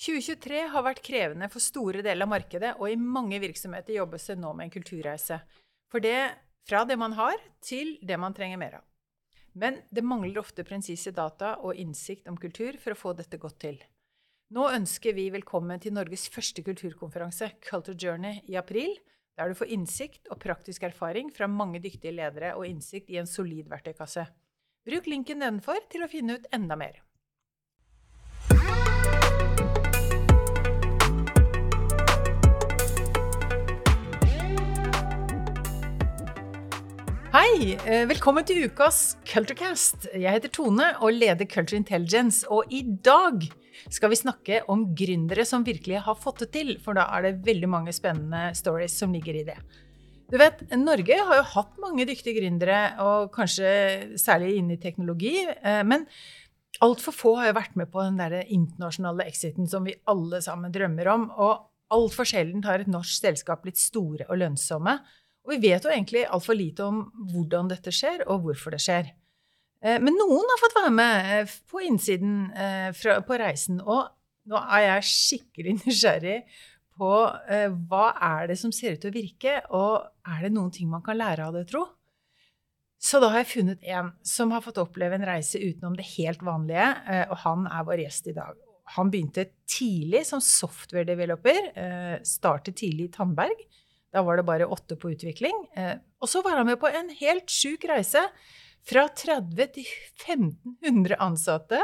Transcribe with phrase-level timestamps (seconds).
[0.00, 4.38] 2023 har vært krevende for store deler av markedet, og i mange virksomheter jobbes det
[4.40, 5.36] nå med en kulturreise.
[5.92, 6.16] For det,
[6.64, 8.86] fra det man har, til det man trenger mer av.
[9.60, 13.58] Men det mangler ofte presise data og innsikt om kultur for å få dette godt
[13.60, 13.76] til.
[14.56, 18.96] Nå ønsker vi velkommen til Norges første kulturkonferanse, Culture Journey, i april,
[19.36, 23.28] der du får innsikt og praktisk erfaring fra mange dyktige ledere og innsikt i en
[23.28, 24.24] solid verktøykasse.
[24.88, 27.02] Bruk linken nedenfor til å finne ut enda mer.
[37.40, 37.72] Hei!
[37.88, 40.10] eh, Velkommen til ukas Culturecast.
[40.12, 42.42] Jeg heter Tone og leder Culture Intelligence.
[42.52, 43.46] Og i dag
[43.88, 46.74] skal vi snakke om gründere som virkelig har fått det til.
[46.84, 49.56] For da er det veldig mange spennende stories som ligger i det.
[50.28, 55.46] Du vet, Norge har jo hatt mange dyktige gründere, og kanskje særlig inne i teknologi.
[55.48, 56.04] eh, Men
[56.84, 60.76] altfor få har jo vært med på den der internasjonale exiten som vi alle sammen
[60.76, 61.30] drømmer om.
[61.30, 64.98] Og altfor sjelden har et norsk selskap blitt store og lønnsomme.
[65.50, 67.00] Og vi vet jo egentlig altfor lite om
[67.32, 69.08] hvordan dette skjer, og hvorfor det skjer.
[69.82, 73.80] Eh, Men noen har fått være med eh, på innsiden eh, på reisen.
[73.82, 74.12] Og
[74.46, 76.36] nå er jeg skikkelig nysgjerrig
[77.00, 77.10] på
[77.88, 81.00] hva er det som ser ut til å virke, og er det noen ting man
[81.02, 81.86] kan lære av det, tro?
[83.00, 86.44] Så da har jeg funnet en som har fått oppleve en reise utenom det helt
[86.44, 86.90] vanlige,
[87.32, 88.58] og han er vår gjest i dag.
[88.98, 91.70] Han begynte tidlig som software-developer,
[92.28, 93.64] startet tidlig i Tandberg.
[94.12, 95.54] Da var det bare åtte på utvikling.
[95.76, 98.22] Eh, Og så var han med på en helt sjuk reise.
[98.82, 99.86] Fra 30 til
[100.26, 101.78] 1500 ansatte.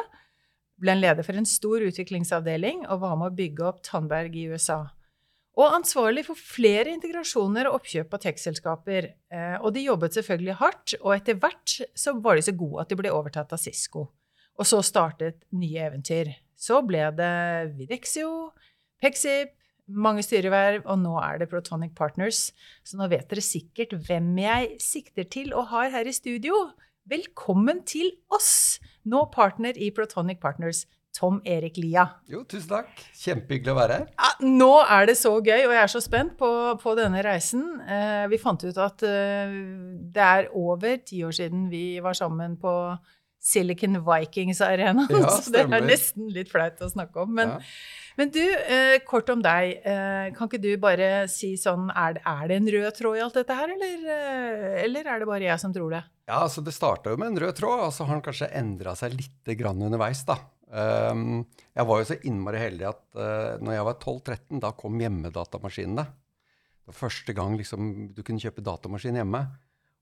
[0.81, 4.47] Ble en leder for en stor utviklingsavdeling og var med å bygge opp Tandberg i
[4.53, 4.83] USA.
[5.57, 9.07] Og ansvarlig for flere integrasjoner og oppkjøp av tech-selskaper.
[9.33, 12.89] Eh, Og de jobbet selvfølgelig hardt, og etter hvert så var de så gode at
[12.93, 14.11] de ble overtatt av Cisco.
[14.59, 16.35] Og så startet nye eventyr.
[16.57, 18.53] Så ble det Videxio,
[19.01, 19.53] Pexip,
[19.89, 22.51] mange styreverv, og nå er det Protonic Partners.
[22.87, 26.57] Så nå vet dere sikkert hvem jeg sikter til og har her i studio.
[27.07, 30.85] Velkommen til oss, nå partner i Protonic Partners,
[31.17, 32.03] Tom Erik Lia.
[32.29, 32.91] Jo, tusen takk.
[33.17, 34.09] Kjempehyggelig å være her.
[34.19, 36.51] Ja, nå er det så gøy, og jeg er så spent på,
[36.83, 37.63] på denne reisen.
[37.87, 39.55] Eh, vi fant ut at eh,
[40.13, 42.75] det er over ti år siden vi var sammen på
[43.47, 45.07] Silicon Vikings Arena.
[45.15, 47.33] Ja, så det er nesten litt flaut å snakke om.
[47.39, 47.63] Men, Ja.
[48.17, 49.77] Men du, eh, kort om deg.
[49.85, 53.23] Eh, kan ikke du bare si sånn er, det- er det en rød tråd i
[53.25, 56.03] alt dette her, eller, eh, eller er det bare jeg som tror det?
[56.27, 58.97] Ja, altså Det starta jo med en rød tråd, og så har den kanskje endra
[58.97, 60.25] seg litt grann underveis.
[60.27, 60.39] da.
[60.69, 61.47] Um,
[61.77, 66.05] jeg var jo så innmari heldig at uh, når jeg var 12-13, da kom hjemmedatamaskinene.
[66.07, 69.45] Det var første gang liksom, du kunne kjøpe datamaskin hjemme.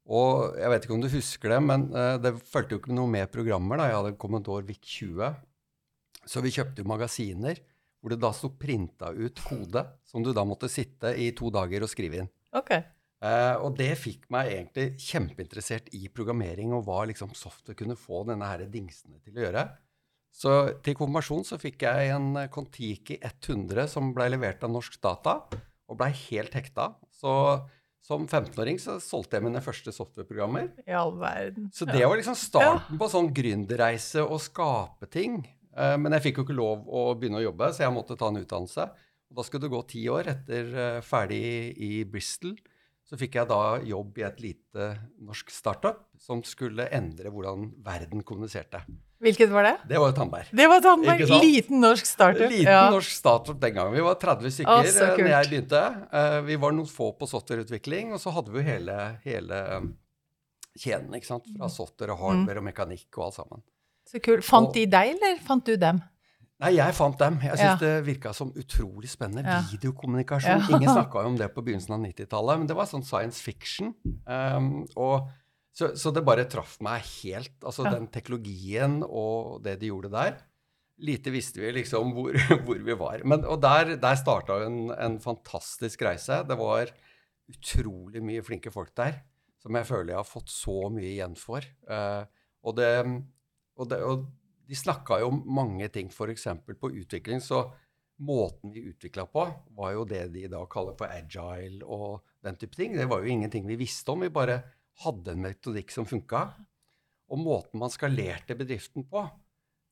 [0.09, 3.09] Og jeg vet ikke om du husker det, men uh, det fulgte jo ikke noe
[3.13, 3.77] med programmer.
[3.77, 3.91] da.
[3.91, 5.37] Jeg hadde Commodore VIC-20.
[6.25, 7.61] Så vi kjøpte jo magasiner
[8.05, 11.87] hvor det da sto printa ut kode som du da måtte sitte i to dager
[11.87, 12.29] og skrive inn.
[12.53, 12.75] Ok.
[13.25, 18.21] Uh, og det fikk meg egentlig kjempeinteressert i programmering og hva liksom software kunne få
[18.29, 19.65] denne her dingsene til å gjøre.
[20.35, 20.53] Så
[20.85, 25.39] til konfirmasjon så fikk jeg en Kon-Tiki 100 som ble levert av Norsk Data,
[25.89, 26.91] og blei helt hekta.
[27.15, 27.33] Så
[28.05, 30.75] som 15-åring så solgte jeg mine første softwareprogrammer.
[30.85, 31.71] I all verden.
[31.73, 35.39] Så det var liksom starten på sånn gründerreise og skape ting.
[35.75, 38.31] Eh, men jeg fikk jo ikke lov å begynne å jobbe, så jeg måtte ta
[38.31, 38.87] en utdannelse.
[39.31, 41.43] Og da skulle det gå ti år etter eh, ferdig
[41.83, 42.55] i Bristol.
[43.05, 44.85] Så fikk jeg da jobb i et lite
[45.21, 48.81] norsk startup som skulle endre hvordan verden kommuniserte.
[49.25, 49.75] Hvilket var det?
[49.91, 50.49] Det var jo Tandberg.
[50.57, 51.25] Det var Tandberg.
[51.43, 52.49] Liten norsk startup.
[52.49, 52.87] Liten ja.
[52.93, 53.93] norsk startup den gangen.
[53.97, 55.83] Vi var 30 Å, stykker så eh, jeg begynte.
[56.49, 59.61] Vi var noen få på softwareutvikling, og så hadde vi jo hele, hele
[60.81, 61.13] kjeden.
[61.17, 61.53] ikke sant?
[61.59, 63.65] Fra software og hardware og mekanikk og alt sammen.
[64.09, 64.45] Så kult.
[64.45, 66.03] Fant Og- de deg, eller fant du dem?
[66.61, 67.39] Nei, jeg fant dem.
[67.43, 67.75] Jeg Ja.
[67.77, 69.43] det virka som utrolig spennende.
[69.45, 69.61] Ja.
[69.73, 70.61] Videokommunikasjon.
[70.61, 70.77] Ja.
[70.79, 73.95] Ingen snakka jo om det på begynnelsen av 90-tallet, men det var sånn science fiction.
[74.27, 75.29] Um, og,
[75.75, 77.57] så, så det bare traff meg helt.
[77.65, 80.39] Altså den teknologien og det de gjorde der.
[81.03, 82.33] Lite visste vi liksom hvor,
[82.65, 83.25] hvor vi var.
[83.27, 86.45] Men, og der, der starta en, en fantastisk reise.
[86.47, 86.87] Det var
[87.51, 89.19] utrolig mye flinke folk der
[89.61, 91.65] som jeg føler jeg har fått så mye igjen for.
[91.89, 92.25] Uh,
[92.65, 92.89] og, det,
[93.77, 94.27] og, det, og
[94.69, 96.47] de snakka jo om mange ting, f.eks.
[96.81, 97.43] på utvikling.
[97.43, 97.65] Så
[98.25, 102.79] måten vi utvikla på, var jo det de da kaller for agile og den type
[102.79, 102.95] ting.
[102.97, 104.23] Det var jo ingenting vi visste om.
[104.25, 104.61] Vi bare
[105.05, 106.45] hadde en metodikk som funka.
[107.33, 109.25] Og måten man skalerte bedriften på,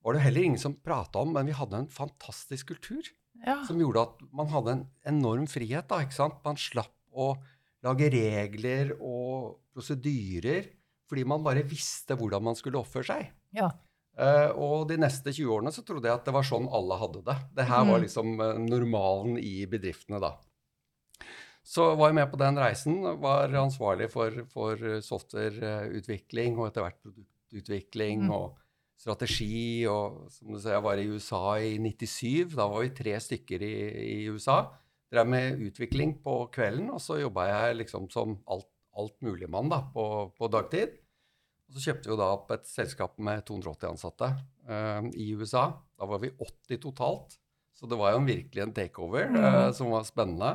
[0.02, 3.02] var det heller ingen som prata om, men vi hadde en fantastisk kultur
[3.46, 3.64] Ja.
[3.66, 5.88] som gjorde at man hadde en enorm frihet.
[5.88, 6.02] da?
[6.44, 7.32] Man slapp å
[7.82, 10.68] lage regler og prosedyrer
[11.12, 13.32] fordi man bare visste hvordan man skulle oppføre seg.
[13.52, 13.68] ja.
[14.12, 17.22] Uh, og de neste 20 årene så trodde jeg at det var sånn alle hadde
[17.24, 17.36] det.
[17.56, 18.02] Det her var Mm.
[18.04, 20.34] liksom eh, normalen i bedriftene da.
[21.64, 27.00] Så var jeg med på den reisen, var ansvarlig for, for softwareutvikling og etter hvert
[27.02, 28.30] produktutvikling Mm.
[28.36, 28.58] og
[29.00, 29.86] strategi.
[29.88, 32.54] Og som du ser, jeg var i USA i 97.
[32.56, 33.74] Da var vi tre stykker i,
[34.24, 34.58] i USA.
[35.12, 38.68] Drev med utvikling på kvelden, og så jobba jeg liksom som alt,
[39.22, 40.98] mulig mann på, på dagtid.
[41.72, 44.28] Og så kjøpte vi da opp et selskap med 280 ansatte
[44.68, 45.70] uh, i USA.
[45.96, 47.38] Da var vi 80 totalt.
[47.72, 49.72] Så det var jo en, virkelig en takeover Mhm.
[49.74, 50.50] som var spennende.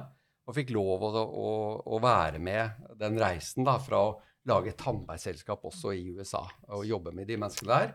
[0.48, 1.50] Og fikk lov å, å,
[1.84, 4.14] å være med den reisen da, fra å
[4.48, 7.90] lage et tannbærselskap også i USA og jobbe med de menneskene der.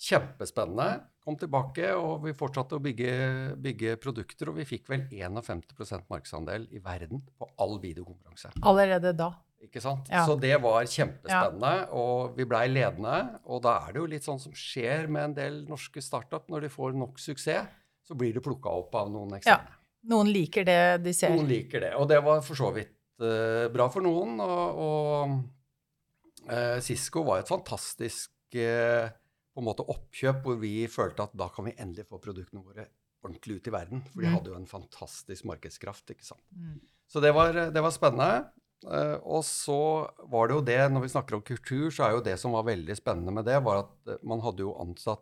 [0.00, 1.04] Kjempespennende.
[1.20, 3.12] Kom tilbake, og vi fortsatte å bygge,
[3.60, 4.48] bygge produkter.
[4.48, 8.54] Og vi fikk vel 51% markedsandel i verden på all videokonferanse.
[8.64, 9.34] Allerede da.
[9.60, 10.08] Ikke sant?
[10.08, 10.22] Ja.
[10.24, 13.18] Så det var kjempespennende, og vi blei ledende.
[13.44, 16.48] Og da er det jo litt sånn som skjer med en del norske startup.
[16.48, 17.68] Når de får nok suksess,
[18.08, 19.68] så blir det plukka opp av noen eksterne.
[19.68, 19.76] Ja.
[20.10, 21.36] Noen liker det de ser.
[21.36, 21.92] Noen liker det.
[22.00, 24.40] Og det var for så vidt uh, bra for noen.
[24.40, 29.12] Og, og uh, Cisco var et fantastisk eh,
[29.60, 32.86] på en måte oppkjøp hvor vi følte at da kan vi endelig få produktene våre
[33.22, 34.00] ordentlig ut i verden.
[34.08, 34.34] For de Mm.
[34.38, 36.06] hadde jo en fantastisk markedskraft.
[36.10, 36.40] ikke sant?
[36.56, 36.80] Mm.
[37.06, 38.46] Så det var, det var spennende.
[38.86, 42.22] Eh, og så var det jo det, når vi snakker om kultur, så er jo
[42.24, 45.20] det som var veldig spennende med det, var at eh, man hadde jo ansatt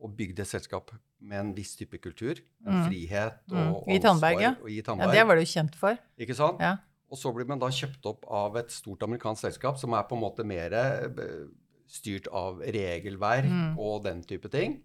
[0.00, 0.90] og bygd et selskap
[1.20, 2.40] med en viss type kultur.
[2.66, 2.88] En Mm.
[2.88, 3.94] frihet og, Mm.
[3.94, 4.54] I Tandberg, ja.
[4.60, 5.96] Og i Ja, det var du kjent for.
[6.18, 6.58] Ikke sant?
[6.60, 6.76] Ja.
[7.10, 10.12] Og så blir man da kjøpt opp av et stort amerikansk selskap som er på
[10.16, 11.46] en måte mer eh,
[11.88, 13.78] styrt av regelverk Mm.
[13.78, 14.80] og den type ting.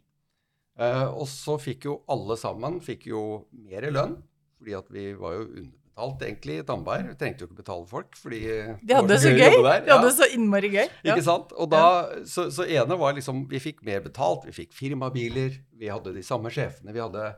[0.80, 4.16] Eh, og så fikk jo alle sammen fikk jo mer lønn,
[4.58, 7.10] fordi at vi var jo underbetalt egentlig i Tandberg.
[7.12, 8.40] Vi trengte jo ikke betale folk, fordi
[8.82, 9.52] De hadde det så gøy!
[9.62, 10.00] De hadde Ja.
[10.02, 10.88] det så innmari gøy.
[11.04, 11.14] Ja.
[11.14, 11.54] Ikke sant?
[11.54, 11.84] Og da,
[12.26, 16.24] så, så ene var liksom Vi fikk mer betalt, vi fikk firmabiler, vi hadde de
[16.26, 17.36] samme sjefene, vi hadde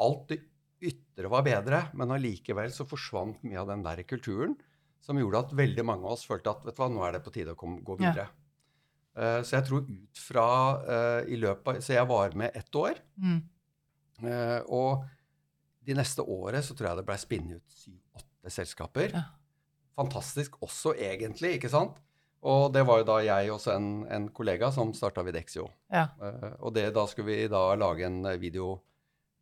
[0.00, 0.40] Alt det
[0.82, 4.56] ytre var bedre, men allikevel så forsvant mye av den der kulturen
[5.02, 7.20] som gjorde at veldig mange av oss følte at vet du hva, nå er det
[7.24, 8.24] på tide å komme, gå videre.
[8.30, 8.41] Eh,
[9.44, 10.46] så jeg tror ut fra
[10.88, 12.94] eh, i løpet av Så jeg var med ett år.
[13.20, 13.40] Mm.
[14.24, 15.04] eh, og
[15.84, 19.10] de neste året så tror jeg det ble spinnet ut syv-åtte selskaper.
[19.12, 19.22] Ja.
[19.98, 21.98] Fantastisk også, egentlig, ikke sant?
[22.42, 25.68] Og det var jo da jeg og en, en kollega som starta Videxio.
[25.92, 26.08] Ja.
[26.18, 28.24] Uh, og det, da skulle vi da lage en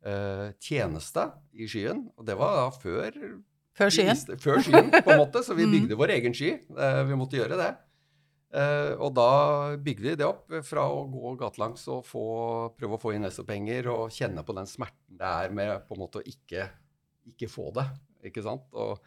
[0.03, 1.23] videotjeneste
[1.57, 2.03] i skyen.
[2.17, 3.11] Og det var da før
[3.77, 4.17] Før skyen.
[4.27, 5.41] Vi, Før skyen, på en måte.
[5.45, 5.71] Så vi Mm.
[5.77, 6.51] bygde vår egen sky.
[6.75, 7.71] Uh, vi måtte gjøre det.
[8.53, 9.27] Eh, og da
[9.79, 12.23] bygde vi det opp fra å gå gatelangs og få,
[12.75, 16.19] prøve å få investorpenger og kjenne på den smerten det er med på en måte
[16.19, 16.65] å ikke,
[17.31, 17.85] ikke få det.
[18.27, 18.67] ikke sant?
[18.73, 18.99] Og,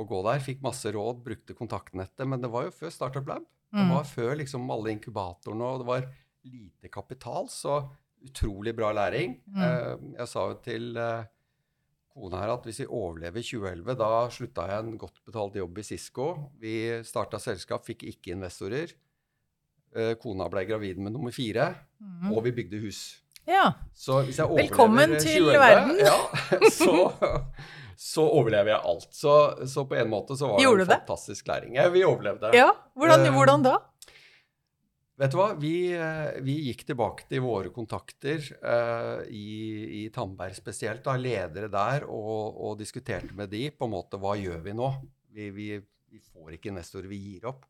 [0.00, 0.40] og gå der.
[0.42, 2.26] Fikk masse råd, brukte kontaktnettet.
[2.26, 3.46] Men det var jo før Startup Lab.
[3.70, 3.90] Det Mm.
[3.94, 6.06] var før liksom alle inkubatorene, og det var
[6.50, 7.46] lite kapital.
[7.46, 7.76] Så
[8.26, 9.36] utrolig bra læring.
[9.54, 11.22] Eh, jeg sa jo til eh,
[12.20, 15.84] kona her at hvis vi overlever 2011, da slutta jeg en godt betalt jobb i
[15.88, 16.26] Cisco.
[16.60, 16.74] Vi
[17.08, 18.92] starta selskap, fikk ikke investorer.
[19.96, 22.30] Eh, kona ble gravid med nummer fire, Mm.
[22.32, 23.00] og vi bygde hus.
[23.48, 23.72] Ja.
[23.96, 25.98] Så hvis jeg Velkommen til 2011, verden.
[25.98, 26.16] Ja,
[26.80, 26.94] så,
[27.96, 29.08] så overlever jeg alt.
[29.12, 29.34] Så,
[29.68, 31.74] så på en måte så var Gjorde det en fantastisk læring.
[31.76, 32.52] Ja, vi overlevde.
[32.56, 32.70] ja.
[32.96, 33.74] Hvordan, Eh, hvordan da?
[35.20, 35.50] Vet du hva?
[35.60, 41.68] Vi, eh, vi gikk tilbake til våre kontakter uh, i, i Tandberg spesielt, da, ledere
[41.68, 44.88] der, og, og diskuterte med de på en måte hva gjør vi nå?
[45.36, 45.66] Vi, vi,
[46.08, 47.66] vi får ikke investorer, vi gir opp.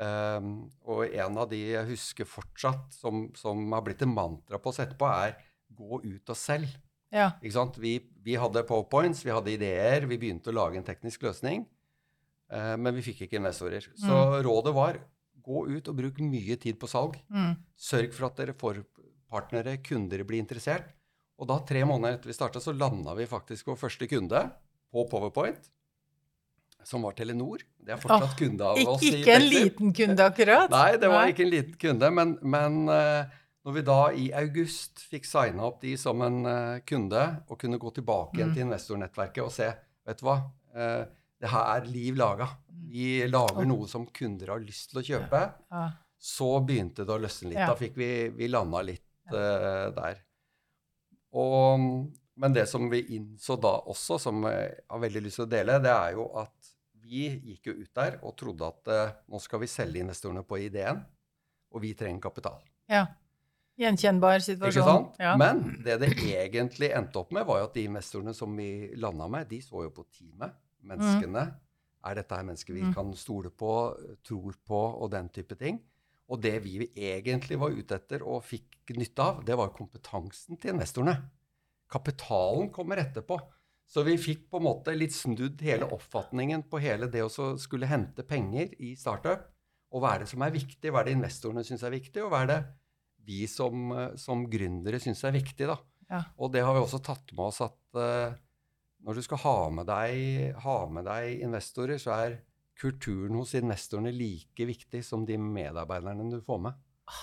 [0.00, 4.72] Um, og en av de jeg husker fortsatt, som, som har blitt en mantra på
[4.72, 5.38] oss etterpå, er
[5.78, 6.74] gå ut og selg.
[7.08, 7.30] Ja.
[7.40, 11.64] Vi, vi hadde powerpoints, vi hadde ideer, vi begynte å lage en teknisk løsning.
[12.52, 13.88] uh, men vi fikk ikke investorer.
[13.96, 15.00] Så rådet var
[15.44, 17.16] gå ut og bruk mye tid på salg.
[17.32, 17.54] Mm.
[17.76, 18.82] Sørg for at dere får
[19.30, 20.92] partnere, kunder blir interessert.
[21.40, 24.42] Og da, tre måneder etter vi starta, så landa vi faktisk vår første kunde
[24.92, 25.70] på Powerpoint.
[26.84, 27.60] Som var Telenor.
[27.80, 29.02] Det er fortsatt oh, kunde av ikke, oss.
[29.04, 29.52] ikke en Pexip.
[29.54, 30.72] liten kunde, akkurat.
[30.74, 32.10] Nei, det var ikke en liten kunde.
[32.16, 33.36] Men, men eh,
[33.68, 37.80] når vi da i august fikk signa opp de som en eh, kunde, og kunne
[37.80, 38.54] gå tilbake igjen Mm.
[38.56, 39.68] til investornettverket og se
[40.08, 40.38] Vet du hva,
[40.74, 41.02] eh,
[41.40, 42.48] det her er liv laga.
[42.90, 45.42] Vi lager noe som kunder har lyst til å kjøpe.
[46.20, 47.62] Så begynte det å løsne litt.
[47.62, 50.20] Da fikk vi, vi landa litt uh, der.
[51.40, 51.86] Og,
[52.42, 55.78] men det som vi innså da også, som jeg har veldig lyst til å dele,
[55.80, 56.74] det er jo at
[57.10, 60.60] vi gikk jo ut der og trodde at uh, nå skal vi selge investorene på
[60.66, 61.00] ideen,
[61.70, 62.60] og vi trenger kapital.
[62.90, 63.06] ja.
[63.80, 64.74] Gjenkjennbar situasjon.
[64.74, 65.14] Ikke sant?
[65.22, 65.30] Ja.
[65.40, 69.24] Men det det egentlig endte opp med, var jo at de investorene som vi landa
[69.32, 70.52] med, de så jo på teamet.
[70.82, 71.44] Menneskene.
[72.04, 72.94] Er dette her mennesker vi Mm.
[72.94, 73.72] kan stole på,
[74.24, 75.80] tror på, og den type ting?
[76.30, 80.72] Og det vi egentlig var ute etter og fikk nytte av, det var kompetansen til
[80.74, 81.16] investorene.
[81.90, 83.38] Kapitalen kommer etterpå.
[83.90, 87.88] Så vi fikk på en måte litt snudd hele oppfatningen på hele det å skulle
[87.90, 89.48] hente penger i startup.
[89.90, 90.92] Og hva er det som er viktig?
[90.92, 92.22] Hva er det investorene syns er viktig?
[92.22, 92.60] Og hva er det
[93.26, 95.66] vi som, som gründere syns er viktig?
[95.66, 95.76] da?
[96.08, 96.22] Ja.
[96.38, 98.38] Og det har vi også tatt med oss at uh,
[99.06, 102.38] når du skal ha med, deg, ha med deg investorer, så er
[102.80, 106.78] kulturen hos investorene like viktig som de medarbeiderne du får med.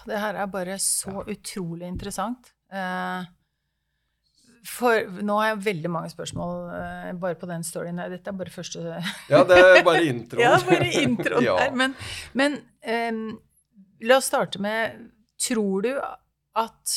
[0.07, 1.25] Det her er bare så ja.
[1.33, 2.51] utrolig interessant.
[2.73, 3.23] Uh,
[4.67, 8.01] for nå har jeg veldig mange spørsmål uh, bare på den storyen.
[8.11, 8.83] Dette er bare første
[9.31, 10.43] Ja, det er bare introen.
[10.45, 11.57] ja, bare introen ja.
[11.61, 11.77] der.
[11.77, 11.95] Men,
[12.37, 13.21] men um,
[14.03, 15.05] la oss starte med
[15.37, 15.91] Tror du
[16.57, 16.93] at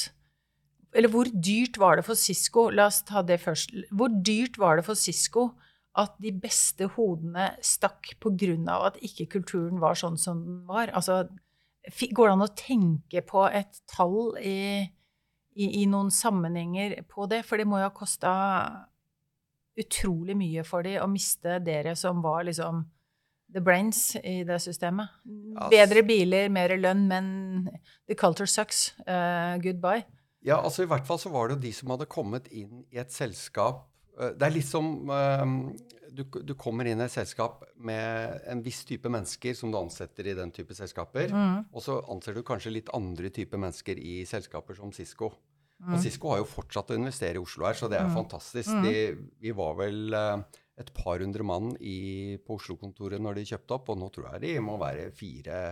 [0.96, 3.74] Eller hvor dyrt var det for Cisco La oss ta det først.
[3.94, 5.52] Hvor dyrt var det for Cisco
[5.98, 8.86] at de beste hodene stakk pga.
[8.86, 10.90] at ikke kulturen var sånn som den var?
[10.94, 11.28] Altså,
[11.86, 14.90] går det an å tenke på et tall i
[15.60, 17.42] i, i, noen sammenhenger på det?
[17.46, 18.32] For det må jo ha kosta
[19.80, 22.84] utrolig mye for dem å miste dere som var liksom
[23.50, 25.10] the brains i det systemet.
[25.72, 27.26] Bedre biler, mer lønn, men
[28.06, 28.92] the culture sucks.
[29.06, 30.04] Uh, goodbye.
[30.46, 33.00] Ja, altså i hvert fall så var det jo de som hadde kommet inn i
[33.00, 33.82] et selskap
[34.16, 35.44] uh, Det er litt som uh,
[36.10, 40.30] du, du, kommer inn i et selskap med en viss type mennesker som du ansetter
[40.30, 41.30] i den type selskaper.
[41.30, 41.68] Mm.
[41.70, 45.30] Og så anser du kanskje litt andre type mennesker i selskaper som Cisco.
[45.80, 45.94] Mm.
[45.94, 48.16] Og Cisco har jo fortsatt å investere i Oslo her, så det er mm.
[48.16, 48.72] fantastisk.
[48.74, 48.82] Mm.
[48.84, 50.42] De, vi var vel uh,
[50.80, 54.44] et par hundre mann i, på Oslo-kontoret når de kjøpte opp, og nå tror jeg
[54.44, 55.62] de må være fire,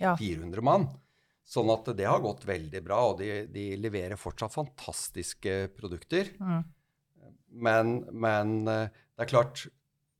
[0.00, 0.16] ja.
[0.18, 0.88] 400 mann.
[1.42, 6.30] Sånn at det har gått veldig bra, og de, de leverer fortsatt fantastiske produkter.
[6.38, 6.62] Mm.
[7.66, 9.66] Men, men, eh, det er klart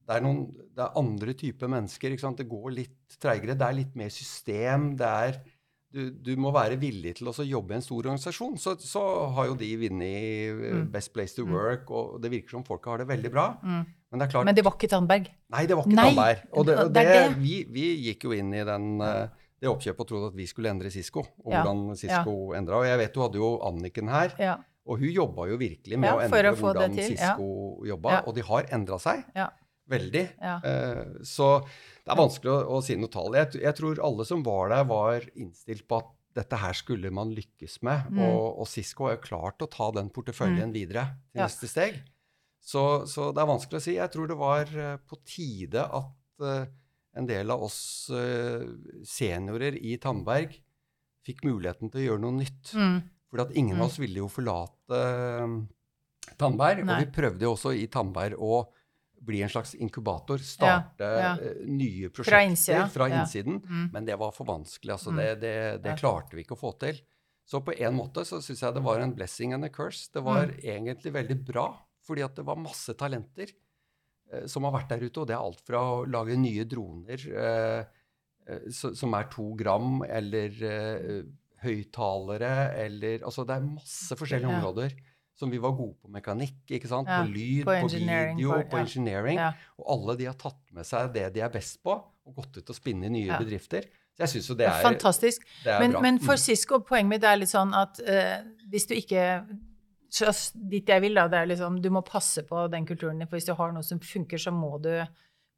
[0.03, 0.43] det er, noen,
[0.75, 2.17] det er andre typer mennesker.
[2.37, 3.55] Det går litt treigere.
[3.57, 4.93] Det er litt mer system.
[4.99, 5.39] Det er
[5.93, 8.57] du, du, må være villig til å jobbe i en stor organisasjon.
[8.61, 9.03] Så, så
[9.37, 10.87] har jo de vunnet eh, mm.
[10.93, 11.53] Best Place to mm.
[11.53, 13.47] Work, og det virker som folket har det veldig bra.
[13.61, 13.83] Mm.
[13.85, 15.29] Men det er klart Men det var ikke Tandberg?
[15.53, 16.43] Nei, det var ikke Nei, Tandberg.
[16.51, 20.03] Og, det, og det, det, vi, vi, gikk jo inn i den, eh, det oppkjøpet
[20.03, 21.63] og trodde at vi skulle endre Cisco, og ja.
[21.63, 22.59] hvordan Cisco ja.
[22.59, 22.83] endra.
[22.83, 24.37] Og jeg vet du hadde jo Anniken her.
[24.43, 24.59] Ja.
[24.91, 27.93] Og hun jobba jo virkelig med å endre å hvordan Cisco ja.
[27.93, 28.23] jobba.
[28.27, 29.23] Og de har endra seg
[29.93, 30.25] veldig.
[30.41, 31.53] Uh, så
[32.03, 33.37] det er vanskelig å, å si noe tall.
[33.39, 37.31] Jeg, jeg, tror alle som var der, var innstilt på at dette her skulle man
[37.37, 38.09] lykkes med.
[38.11, 38.23] Mm.
[38.27, 40.75] Og, og Cisco har klart å ta den porteføljen mm.
[40.75, 42.01] videre til neste steg.
[42.63, 43.97] Så, så, det er vanskelig å si.
[43.99, 46.65] Jeg tror det var uh, på tide at uh,
[47.17, 47.81] en del av oss
[48.13, 48.65] uh,
[49.05, 50.55] seniorer i Tandberg
[51.23, 52.73] fikk muligheten til å gjøre noe nytt.
[52.75, 53.01] Mm.
[53.33, 53.89] For ingen ingen av mm.
[53.89, 55.03] oss ville jo forlate
[56.39, 56.85] Tandberg.
[56.85, 56.95] Nei.
[56.95, 58.63] Og vi prøvde jo også i Tandberg å
[59.23, 60.43] bli en slags inkubator.
[60.43, 61.33] Starte ja, ja.
[61.39, 62.89] Eh, nye prosjekter fra, innsida.
[62.91, 63.61] fra innsiden.
[63.63, 63.71] Ja.
[63.71, 63.89] Mm.
[63.95, 64.93] Men det var for vanskelig.
[64.97, 65.21] altså mm.
[65.21, 66.99] Det, det, det klarte vi ikke å få til.
[67.47, 70.11] Så på en måte så syns jeg det var en blessing and a curse.
[70.15, 70.59] Det var mm.
[70.75, 71.69] egentlig veldig bra,
[72.07, 73.57] fordi at det var masse talenter eh,
[74.51, 75.23] som har vært der ute.
[75.23, 77.83] Og det er alt fra å lage nye droner eh,
[78.43, 81.23] eh som er to gram, eller eh,
[81.63, 84.97] høyttalere, eller Altså det er masse forskjellige områder
[85.39, 87.09] som vi var gode på mekanikk, ikke sant?
[87.09, 89.41] Ja, på lyd, på, på video, for, på engineering.
[89.41, 89.53] Ja.
[89.81, 92.73] Og alle de har tatt med seg det de er best på, og gått ut
[92.75, 93.89] og spinne i nye bedrifter.
[94.13, 95.47] Så jeg syns jo det er, Fantastisk.
[95.65, 96.03] Det er men, bra.
[96.05, 96.43] Men for mm.
[96.43, 99.25] Cisco, poenget mitt er litt sånn at uh, hvis du ikke
[100.13, 103.29] så Dit jeg vil, da, det er liksom Du må passe på den kulturen din,
[103.29, 104.93] for hvis du har noe som funker, så må du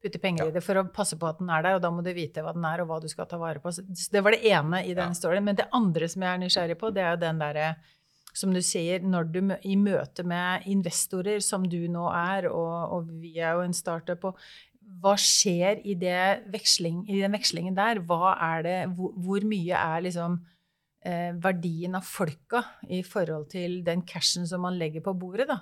[0.05, 0.51] putte penger ja.
[0.51, 2.45] i det for å passe på at den er der, og da må du vite
[2.45, 3.73] hva den er, og hva du skal ta vare på.
[3.73, 3.83] Så
[4.13, 5.19] det var det ene i den ja.
[5.19, 5.47] storyen.
[5.47, 7.71] Men det andre som jeg er nysgjerrig på, det er jo den derre
[8.35, 13.13] som du sier, når du i møte med investorer, som du nå er, og, og
[13.23, 14.41] vi er jo en startup, og
[15.01, 15.95] hva skjer i,
[16.53, 18.03] veksling, i, den vekslingen der?
[18.03, 20.41] Er det, hvor, hvor mye er liksom
[21.05, 25.59] verdien av folka i forhold til den cashen som man legger på bordet, da?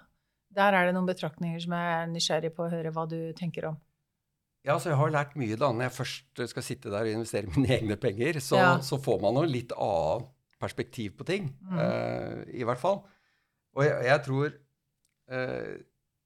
[0.54, 3.66] Der er det noen betraktninger som jeg er nysgjerrig på å høre hva du tenker
[3.72, 3.80] om.
[4.62, 7.50] Ja, så Jeg har lært mye da når jeg først skal sitte der og investere
[7.50, 8.38] mine egne penger.
[8.38, 8.76] Så, ja.
[8.84, 10.28] så får man jo litt annet
[10.62, 11.48] perspektiv på ting.
[11.66, 11.78] Mm.
[11.78, 13.00] Uh, I hvert fall.
[13.74, 15.72] Og jeg, jeg tror uh,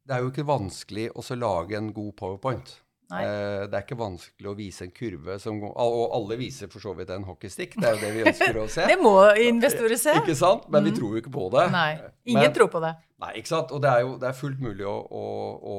[0.07, 2.75] Det er jo ikke vanskelig å lage en god powerpoint.
[3.07, 6.83] Uh, det er ikke vanskelig å vise en kurve som går Og alle viser for
[6.83, 7.77] så vidt en hockeystick.
[7.79, 8.87] Det er jo det vi ønsker å se.
[8.91, 9.13] det må
[9.45, 10.15] investorer se.
[10.19, 10.67] Ikke sant?
[10.67, 10.89] Men mm.
[10.89, 11.69] vi tror jo ikke på det.
[11.75, 11.91] Nei,
[12.27, 12.91] Ingen Men, tror på det.
[13.23, 13.75] Nei, ikke sant?
[13.77, 15.23] Og det er jo det er fullt mulig å, å,
[15.71, 15.77] å,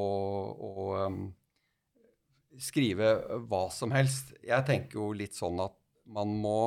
[0.70, 1.20] å um,
[2.64, 3.12] skrive
[3.52, 4.32] hva som helst.
[4.48, 5.76] Jeg tenker jo litt sånn at
[6.08, 6.60] man må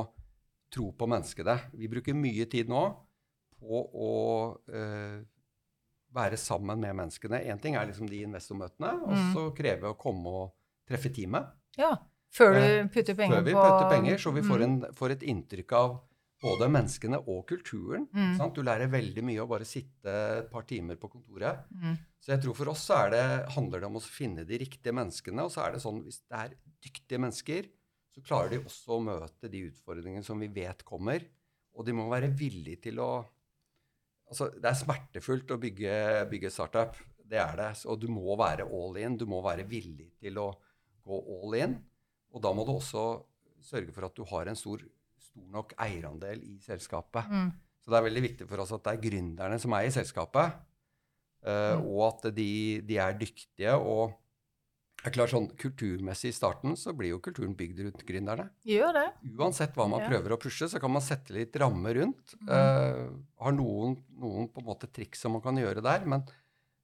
[0.71, 1.57] tro på menneskene.
[1.73, 2.85] Vi bruker mye tid nå
[3.61, 4.13] på å
[4.77, 5.21] uh,
[6.15, 7.43] være sammen med menneskene.
[7.47, 9.33] Én ting er liksom de investormøtene, og mm.
[9.35, 10.55] så krever vi å komme og
[10.89, 11.51] treffe teamet.
[11.79, 11.95] Ja.
[12.31, 14.67] Før Eh, du putter penger på før vi putter penger, så vi får, Mm.
[14.67, 16.01] en, får et inntrykk av
[16.41, 18.07] både menneskene og kulturen.
[18.15, 18.37] Mm.
[18.39, 18.55] Sant?
[18.55, 21.67] Du lærer veldig mye å bare sitte et par timer på kontoret.
[21.75, 21.99] Mm.
[22.21, 23.25] Så jeg tror for oss så er det,
[23.57, 25.45] handler det om å finne de riktige menneskene.
[25.45, 27.69] Og så er det sånn hvis det er dyktige mennesker,
[28.11, 31.23] så klarer de også å møte de utfordringene som vi vet kommer.
[31.77, 33.11] Og de må være villige til å
[34.31, 35.95] Altså, det er smertefullt å bygge,
[36.31, 36.99] bygge startup.
[37.31, 37.71] Det er det.
[37.91, 39.17] Og du må være all in.
[39.19, 40.53] Du må være villig til å
[41.07, 41.77] gå all in.
[42.31, 43.05] Og da må du også
[43.67, 44.83] sørge for at du har en stor,
[45.21, 47.27] stor nok eierandel i selskapet.
[47.27, 47.51] Mm.
[47.81, 50.59] Så det er veldig viktig for oss at det er gründerne som er i selskapet,
[51.47, 51.87] uh, Mm.
[51.89, 52.51] og at de,
[52.87, 53.75] de er dyktige.
[53.75, 54.13] Og
[55.01, 58.51] det er klart sånn, kulturmessig i starten så blir jo kulturen bygd rundt gründerne.
[58.69, 59.07] Gjør det.
[59.39, 60.09] Uansett hva man Ja.
[60.11, 62.35] prøver å pushe, så kan man sette litt rammer rundt.
[62.43, 62.49] Mm.
[62.51, 63.09] Uh,
[63.41, 66.25] har noen, noen på en måte triks som man kan gjøre der, men,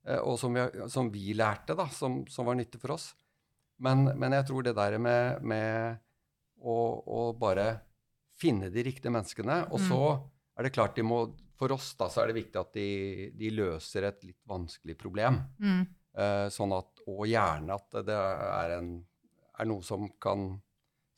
[0.09, 3.11] uh, og som vi, som vi lærte, da, som, som var nyttig for oss.
[3.79, 5.99] Men, men jeg tror det der med, med
[6.65, 7.83] å, å bare
[8.41, 9.89] finne de riktige menneskene, og Mm.
[9.91, 10.01] så
[10.59, 13.49] er det klart de må For oss da, så er det viktig at de, de
[13.49, 15.39] løser et litt vanskelig problem.
[15.59, 15.87] Mm.
[16.17, 18.93] Eh, sånn at, og gjerne at det er, en,
[19.61, 20.49] er noe som kan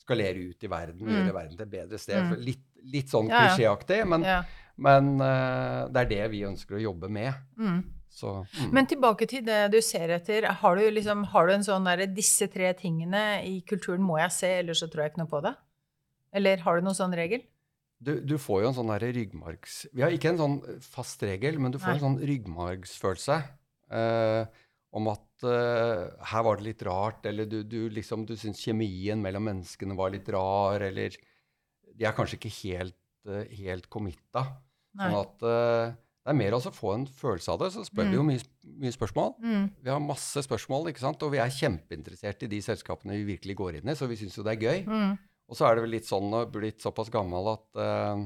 [0.02, 1.12] skalere ut i verden Mm.
[1.14, 2.18] gjøre verden til et bedre sted.
[2.24, 2.40] Mm.
[2.42, 3.52] Litt, litt sånn Ja, ja.
[3.52, 4.42] klisjéaktig, men, Ja.
[4.76, 7.32] men uh, det er det vi ønsker å jobbe med.
[7.56, 7.84] Mm.
[8.10, 8.72] Så, mm.
[8.72, 10.48] Men tilbake til det du ser etter.
[10.62, 14.32] Har du, liksom, har du en sånn derre Disse tre tingene i kulturen må jeg
[14.32, 15.54] se, ellers så tror jeg ikke noe på det?
[16.32, 17.44] Eller har du noen sånn regel?
[17.98, 19.86] du, du får jo en sånn ryggmargs...
[19.92, 21.96] Vi har ikke en sånn fast regel, men du får Nei.
[21.98, 23.38] en sånn ryggmargsfølelse
[23.90, 24.46] eh,
[24.96, 29.20] om at uh, her var det litt rart, eller du, du liksom, du syns kjemien
[29.20, 31.16] mellom menneskene var litt rar, eller
[31.98, 32.96] de er kanskje ikke helt,
[33.28, 34.46] uh, helt committa.
[34.98, 37.68] Sånn at uh, det er mer altså å få en følelse av det.
[37.72, 38.10] Så spør Mm.
[38.10, 38.40] vi jo mye,
[38.84, 39.30] mye spørsmål.
[39.40, 39.68] Mm.
[39.84, 41.22] Vi har masse spørsmål, ikke sant?
[41.24, 44.36] og vi er kjempeinteressert i de selskapene vi virkelig går inn i, så vi syns
[44.36, 44.82] jo det er gøy.
[44.88, 45.14] Mm.
[45.48, 48.20] Og så er det vel litt sånn å blitt såpass gammel at uh,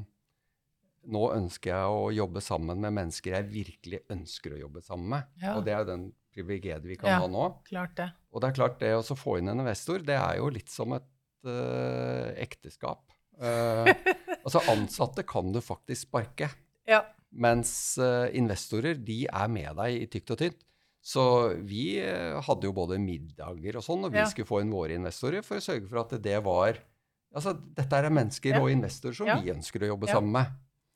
[1.14, 5.31] nå ønsker jeg å jobbe sammen med mennesker jeg virkelig ønsker å jobbe sammen med.
[5.42, 5.54] Ja.
[5.54, 7.19] Og det er jo den privilegiet vi kan Ja.
[7.23, 7.47] ha nå.
[7.69, 8.11] Klart det.
[8.33, 10.93] Og det er klart, det å få inn en investor, det er jo litt som
[10.97, 11.09] et
[11.45, 13.02] uh, ekteskap.
[13.41, 13.89] Uh,
[14.45, 16.50] altså ansatte kan du faktisk sparke,
[16.89, 17.02] Ja.
[17.33, 20.63] mens uh, investorer de er med deg i tykt og tynt.
[21.02, 21.23] Så
[21.67, 24.26] vi hadde jo både middager og sånn når vi Ja.
[24.30, 26.78] skulle få inn våre investorer, for å sørge for at det var
[27.35, 28.61] Altså, dette er mennesker Ja.
[28.61, 30.50] og investorer som vi ønsker å jobbe sammen med.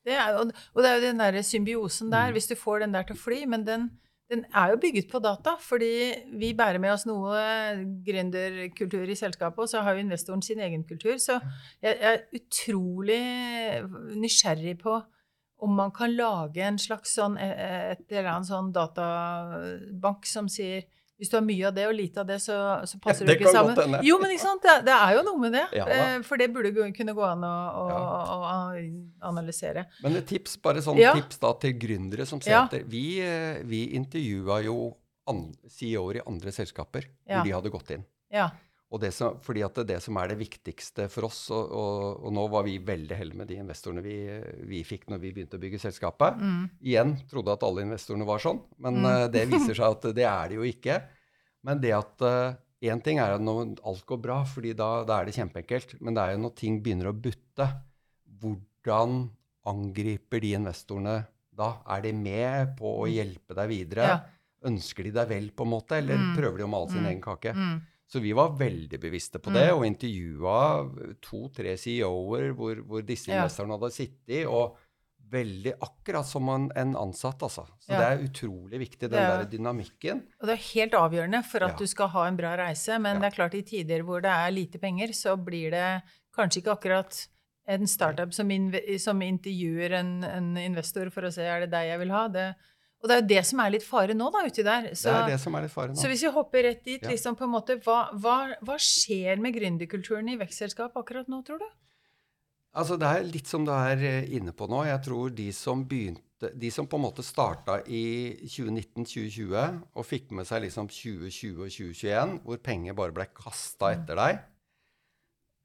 [0.05, 2.91] Det er, og, og det er jo den der symbiosen der, hvis du får den
[2.93, 3.39] der til å fly.
[3.49, 3.87] Men den,
[4.31, 5.91] den er jo bygget på data, fordi
[6.39, 7.39] vi bærer med oss noe
[8.05, 11.15] gründerkultur i selskapet, og så har jo investoren sin egen kultur.
[11.21, 11.39] Så
[11.81, 13.21] jeg, er utrolig
[14.19, 14.97] nysgjerrig på
[15.63, 20.85] om man kan lage en slags sånn, eh, et eller annet sånn databank som sier
[21.17, 23.43] hvis du har mye av det og lite av det, så, så passer Det du
[23.43, 23.73] ikke sammen.
[23.75, 24.03] godt.
[24.05, 24.61] Jo, men ikke sant?
[24.61, 25.63] Det, det er jo noe med det.
[25.79, 25.85] Ja.
[25.89, 28.01] Eh, For det burde kunne gå an å, å, Ja.
[28.35, 29.87] å, analysere.
[30.03, 31.13] Men et tips, bare sånn Ja.
[31.17, 32.65] tips da til gründere som ser Ja.
[32.67, 32.83] etter.
[32.85, 34.95] Vi, eh, vi intervjua jo
[35.67, 37.41] CEO-er i andre selskaper Ja.
[37.41, 38.05] hvor de hadde gått inn.
[38.31, 38.49] Ja.
[38.89, 42.21] Og det som, fordi at det, det som er det viktigste for oss, og, og,
[42.23, 44.13] og nå var vi veldig heldige med de investorene vi,
[44.69, 46.37] vi fikk når vi begynte å bygge selskapet.
[46.39, 46.61] Mm.
[46.87, 49.09] Igjen trodde at alle investorene var sånn, men Mm.
[49.11, 51.01] eh, det viser seg at det er det jo ikke.
[51.67, 52.23] Men det at
[52.87, 55.97] én ting er at når alt går bra, fordi da, da er det kjempeenkelt.
[55.99, 57.67] Men det er jo når ting begynner å butte.
[58.39, 59.19] Hvordan
[59.67, 61.17] angriper de investorene
[61.57, 61.73] da?
[61.91, 64.07] Er de med på å hjelpe deg videre?
[64.07, 64.15] Mm.
[64.15, 64.69] Ja.
[64.71, 66.31] Ønsker de deg vel, på en måte, eller Mm.
[66.37, 67.09] prøver de å male sin Mm.
[67.11, 67.53] egen kake?
[68.07, 68.11] Mm.
[68.13, 70.87] Så vi var veldig bevisste på det, og intervjua
[71.21, 73.47] to-tre CEO-er hvor, hvor disse Ja.
[73.47, 74.77] hadde sittet, og
[75.29, 77.65] veldig akkurat som en, en ansatt, altså.
[77.83, 77.99] Så Ja.
[77.99, 80.21] det er utrolig viktig, den er- der dynamikken.
[80.39, 81.77] Og det er helt avgjørende for at Ja.
[81.77, 82.97] du skal ha en bra reise.
[83.01, 83.21] Men Ja.
[83.21, 86.79] det er klart i tider hvor det er lite penger, så blir det kanskje ikke
[86.79, 87.27] akkurat
[87.67, 88.47] en startup som,
[88.97, 92.27] som intervjuer en, en investor for å se er det deg jeg vil ha.
[92.29, 92.55] Det,
[92.97, 94.87] og det er jo det som er litt fare nå, da, uti der.
[94.97, 95.99] Så, det er det som er litt fare nå.
[96.01, 99.53] så hvis vi hopper rett dit, liksom på en måte, hva, hva, hva skjer med
[99.53, 101.67] gründerkulturen i vekstselskap akkurat nå, tror du?
[102.77, 104.83] Altså, det er litt som du er eh, inne på nå.
[104.85, 110.35] Jeg tror de som begynte De som på en måte starta i 2019-2020 og fikk
[110.37, 114.43] med seg liksom 2020 og 2021, hvor penger bare ble kasta etter deg,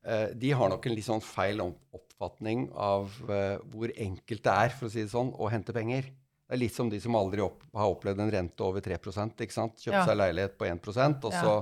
[0.08, 4.72] eh, de har nok en litt sånn feil oppfatning av eh, hvor enkelt det er,
[4.78, 6.08] for å si det sånn, å hente penger.
[6.52, 9.52] Det er litt som de som aldri opp, har opplevd en rente over 3 ikke
[9.56, 9.78] sant?
[9.80, 10.02] Kjøpt Ja.
[10.04, 11.52] seg leilighet på 1 og så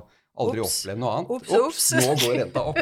[0.40, 0.80] aldri Ops.
[0.82, 1.30] opplevd noe annet.
[1.30, 1.84] Ops, ops.
[1.94, 2.78] Nå går renta opp.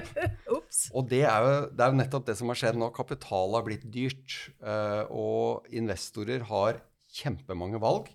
[0.95, 2.89] Og det er, jo, det er jo nettopp det som har skjedd nå.
[2.95, 6.81] Kapital har blitt dyrt, eh, og investorer har
[7.13, 8.09] kjempemange valg.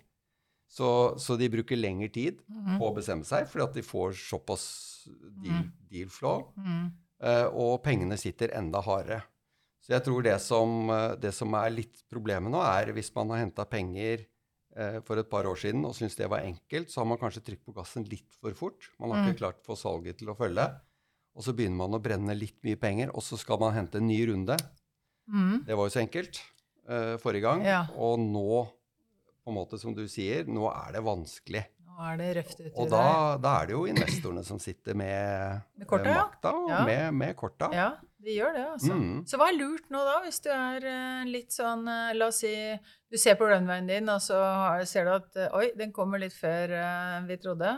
[0.70, 2.78] Så, så de bruker lengre tid Mhm.
[2.80, 5.06] på å bestemme seg, fordi at de får såpass
[5.42, 5.72] deal, Mm.
[5.90, 6.48] deal flow.
[6.58, 6.92] Mm.
[7.54, 9.22] Og pengene sitter enda hardere.
[9.84, 13.28] Så jeg tror det som, eh, det som er litt problemet nå, er hvis man
[13.34, 14.24] har henta penger
[14.76, 17.44] eh, for et par år siden og syns det var enkelt, så har man kanskje
[17.44, 18.88] trykt på gassen litt for fort.
[18.98, 19.28] Man har Mm.
[19.28, 20.64] ikke klart å få salget til å følge.
[21.36, 24.06] Og så begynner man å brenne litt mye penger, og så skal man hente en
[24.08, 24.56] ny runde.
[25.30, 25.64] Mm.
[25.66, 26.40] Det var jo så enkelt
[26.88, 27.62] eh, forrige gang.
[27.64, 27.86] Ja.
[27.96, 28.66] Og nå,
[29.44, 31.64] på en måte som du sier, nå er det vanskelig.
[31.84, 35.62] Nå er det røft uti Og da, da er det jo investorene som sitter med,
[35.78, 36.84] Med korta, makta og Ja.
[36.84, 37.70] med, med korta.
[37.72, 37.92] Ja,
[38.24, 38.96] de gjør det, altså.
[38.96, 39.16] Mm.
[39.28, 42.40] Så hva er lurt nå, da, hvis du er eh, litt sånn eh, La oss
[42.44, 42.52] si
[43.12, 44.38] du ser på runwayen din, og så
[44.88, 46.74] ser du at eh, Oi, den kommer litt før
[47.28, 47.76] vi trodde.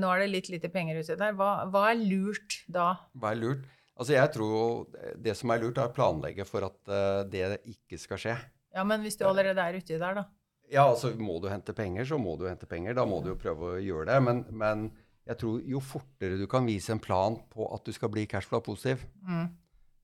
[0.00, 1.34] Nå er det litt lite penger ute der.
[1.36, 2.94] Hva, hva er lurt da?
[3.20, 3.66] Hva er lurt?
[3.96, 4.86] Altså jeg tror
[5.20, 8.36] Det som er lurt, er å planlegge for at det ikke skal skje.
[8.76, 10.24] Ja, men hvis du allerede er uti der, da?
[10.72, 12.96] Ja, altså må du hente penger, så må du hente penger.
[12.96, 14.16] Da må du jo prøve å gjøre det.
[14.24, 14.88] Men, men
[15.26, 19.02] jeg tror jo fortere du kan vise en plan på at du skal bli cashflow-positiv,
[19.26, 19.48] Mm.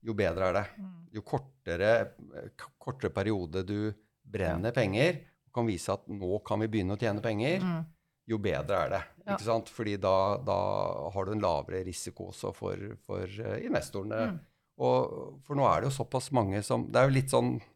[0.03, 0.65] jo bedre er det.
[0.77, 0.93] Mm.
[1.13, 2.11] Jo kortere,
[2.57, 3.93] k- kortere periode du
[4.25, 7.85] brenner penger, og kan vise at nå kan vi begynne å tjene penger, Mm.
[8.27, 9.03] jo bedre er det.
[9.25, 9.35] Ja.
[9.37, 9.69] Ikke sant?
[9.69, 14.31] Fordi da, da har du en lavere risiko også for, for eh, investorene.
[14.33, 14.39] Mm.
[14.79, 17.67] Og, for nå er det jo såpass mange som Det er jo litt sånn eh,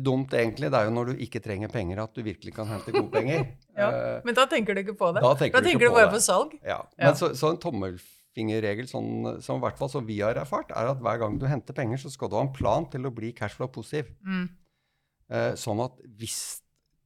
[0.00, 0.70] dumt, egentlig.
[0.70, 3.46] Det er jo når du ikke trenger penger, at du virkelig kan hente gode penger.
[3.76, 5.22] Ja, Eh, Men da tenker du ikke på det?
[5.24, 6.14] Da tenker du ikke du på bare det.
[6.14, 6.52] på salg?
[6.62, 6.76] ja.
[6.98, 7.08] Ja.
[7.08, 10.92] Men så, så en tommelfingerregel, sånn, som i hvert fall som vi har erfart, er
[10.92, 13.32] at hver gang du henter penger, så skal du ha en plan til å bli
[13.34, 14.12] cashflow-positiv.
[14.26, 14.44] Mm.
[15.34, 16.38] Eh, sånn at hvis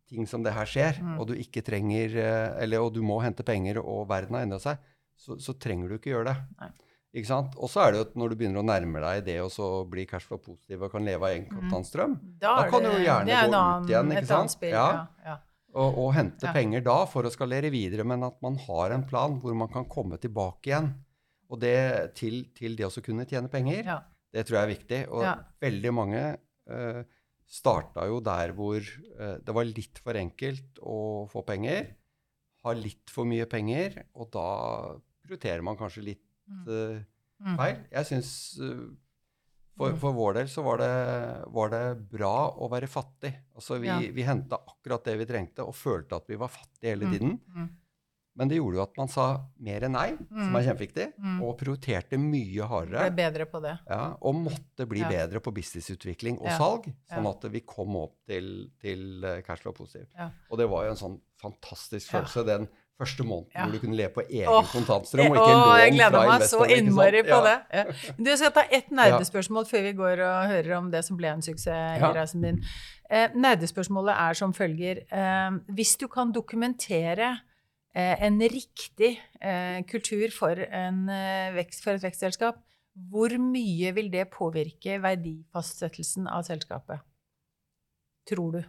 [0.09, 1.19] ting som det her skjer, Mm.
[1.21, 4.59] og du ikke trenger eh, Eller og du må hente penger, og verden har endra
[4.61, 4.79] seg,
[5.17, 6.37] så, så trenger du ikke gjøre det.
[6.61, 6.71] Nei.
[7.17, 7.55] Ikke sant?
[7.57, 9.67] Og så er det jo at når du begynner å nærme deg det og så
[9.89, 12.39] bli cashflow-positiv og kan leve av egenkapitalstrøm, Mm.
[12.39, 14.51] Da, Da kan du jo gjerne gå annen, ut igjen, ikke sant?
[14.53, 15.07] spill, Ja.
[15.25, 15.39] ja.
[15.75, 16.53] og, og hente Ja.
[16.53, 19.85] penger da for å skalere videre, men at man har en plan hvor man kan
[19.87, 20.93] komme tilbake igjen.
[21.51, 23.85] Og det til, til det å kunne tjene penger,
[24.33, 25.01] det tror jeg er viktig.
[25.09, 25.25] Og
[25.65, 26.37] veldig mange
[26.69, 27.03] uh,
[27.49, 31.95] starta jo der hvor uh, det var litt for enkelt å få penger.
[32.65, 34.45] Har litt for mye penger, og da
[35.25, 37.57] prioriterer man kanskje litt Mm.
[37.57, 37.77] feil.
[37.93, 38.31] Jeg syns
[38.61, 38.89] uh,
[39.79, 39.99] for, Mm.
[40.01, 43.33] for vår del så var det, var det bra å være fattig.
[43.55, 43.99] Altså vi, Ja.
[44.01, 47.39] vi henta akkurat det vi trengte, og følte at vi var fattige hele tiden.
[48.39, 49.25] Men det gjorde jo at man sa
[49.59, 50.57] mer enn nei, som Mm.
[50.57, 51.43] er kjempeviktig, Mm.
[51.43, 53.11] og prioriterte mye hardere.
[53.11, 53.79] Ble bedre på det.
[53.89, 55.09] Ja, og måtte bli Ja.
[55.09, 56.59] bedre på businessutvikling og Ja.
[56.59, 60.07] salg, sånn at vi kom opp til, til eh, cashflow positiv.
[60.51, 63.65] Og det var jo en sånn fantastisk følelse den første måneden Ja.
[63.65, 66.43] hvor du kunne leve på egen Åh, kontantstrøm og ikke ikke lån jeg gleder meg
[66.51, 67.41] så innmari på Ja.
[67.47, 67.57] det.
[67.73, 68.13] Ja.
[68.19, 71.43] Du, skal ta ett nerdespørsmål før vi går og hører om det som ble en
[71.43, 72.63] suksess i reisen din.
[73.11, 75.05] Eh, nerdespørsmålet er som følger.
[75.13, 77.39] Eh, hvis du kan dokumentere
[77.95, 82.59] eh, en riktig eh, kultur for, en, eh, vekst, for et vekstselskap,
[83.11, 86.99] hvor mye vil det påvirke verdifastsettelsen av selskapet?
[88.29, 88.65] Tror du?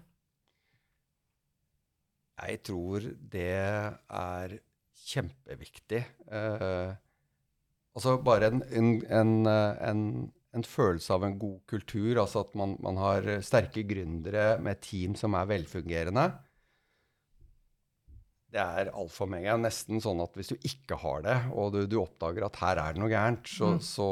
[2.39, 4.57] Jeg tror det er
[5.09, 6.01] kjempeviktig.
[6.31, 6.91] Eh,
[7.95, 10.03] altså bare en, en, en, eh, en,
[10.55, 15.15] en følelse av en god kultur, altså at man, man har sterke gründere med team
[15.19, 16.27] som er velfungerende.
[18.49, 19.57] Det er alfa og omega.
[19.61, 22.95] Nesten sånn at hvis du ikke har det, og du, du oppdager at her er
[22.95, 23.83] det noe gærent, så, Mm.
[23.85, 24.07] så,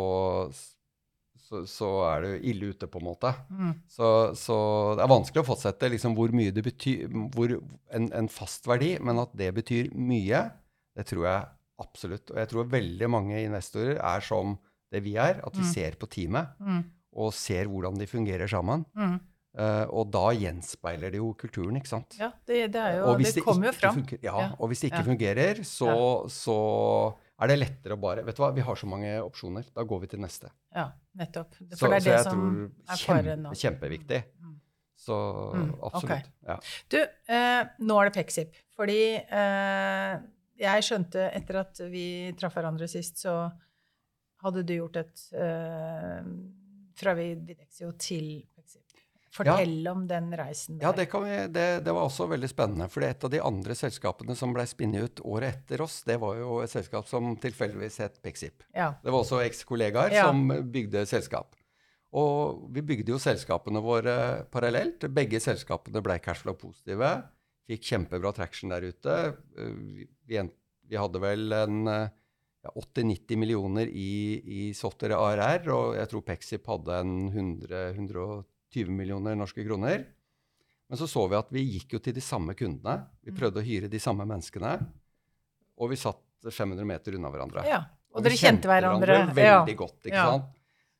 [1.47, 3.31] så, så er du ille ute, på en måte.
[3.49, 3.73] Mm.
[3.87, 4.57] Så, så
[4.99, 7.53] det er vanskelig å fastsette liksom hvor mye det betyr hvor,
[7.95, 10.41] en, en fast verdi, men at det betyr mye,
[10.97, 11.47] det tror jeg
[11.79, 12.31] absolutt.
[12.33, 14.57] Og jeg tror veldig mange investorer er som
[14.91, 15.71] det vi er, at vi Mm.
[15.73, 16.83] ser på teamet Mm.
[17.15, 18.85] og ser hvordan de fungerer sammen.
[18.95, 19.17] Mm.
[19.57, 22.15] Eh, og da gjenspeiler det jo kulturen, ikke sant?
[22.19, 23.95] Ja, det, det, jo, det kommer jo fram.
[23.95, 24.49] funker- ja, Ja.
[24.59, 25.07] og hvis det ikke Ja.
[25.11, 26.57] fungerer, så, så
[27.37, 29.67] er det lettere å bare Vet du hva, vi har så mange opsjoner.
[29.75, 30.49] Da går vi til neste.
[30.73, 30.87] Ja,
[31.19, 31.53] nettopp.
[31.53, 34.21] For Så, det er så det jeg som tror er kjempe, kjempeviktig.
[34.41, 34.55] Mm.
[34.97, 35.17] Så
[35.53, 36.31] Mm, absolutt.
[36.47, 36.57] Ja.
[36.89, 36.97] Du,
[37.33, 38.57] eh, nå er det Pexip.
[38.75, 40.15] Fordi eh,
[40.57, 43.35] jeg skjønte etter at vi traff hverandre sist, så
[44.41, 46.25] hadde du gjort et eh,
[46.97, 48.47] fra Videxio til
[49.37, 50.87] Fortell om den reisen der.
[50.87, 52.89] Ja, det, kan vi, det, det var også veldig spennende.
[52.91, 56.39] For et av de andre selskapene som ble spinnet ut året etter oss, det var
[56.39, 58.65] jo et selskap som tilfeldigvis het Pexip.
[58.73, 58.93] Ja.
[59.03, 60.27] Det var også ekskollegaer Ja.
[60.27, 61.55] som bygde selskap.
[62.17, 65.05] Og vi bygde jo selskapene våre parallelt.
[65.13, 67.09] Begge selskapene ble cashflow-positive.
[67.67, 69.17] Fikk kjempebra traction der ute.
[70.25, 70.39] Vi,
[70.87, 72.09] vi, hadde vel en eh,
[72.63, 77.15] ja, 80-90 millioner i, i software ARR, og jeg tror Pexip hadde en
[78.85, 80.05] 100-120 millioner norske kroner.
[80.89, 83.07] Men så så vi at vi gikk jo til de samme kundene.
[83.23, 83.37] Vi Mm.
[83.39, 84.77] prøvde å hyre de samme menneskene.
[85.79, 87.65] Og vi satt 500 meter unna hverandre.
[87.67, 87.79] Ja.
[88.13, 89.05] Og, og dere kjente hverandre.
[89.07, 90.31] hverandre veldig godt, ikke Ja.
[90.31, 90.53] sant?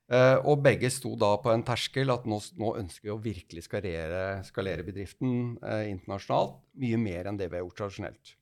[0.10, 3.64] Uh, og begge sto da på en terskel at nå, nå ønsker vi å virkelig
[3.68, 6.62] skalere, skalere bedriften uh, internasjonalt.
[6.80, 8.36] Mye mer enn det vi har gjort tradisjonelt.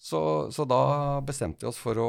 [0.00, 2.08] Så, så da bestemte vi oss for å,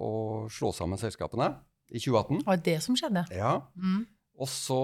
[0.00, 1.50] å slå sammen selskapene
[1.92, 2.38] i 2018.
[2.40, 3.26] Det var det som skjedde.
[3.36, 3.60] Ja.
[3.76, 4.06] Mm.
[4.40, 4.80] Og så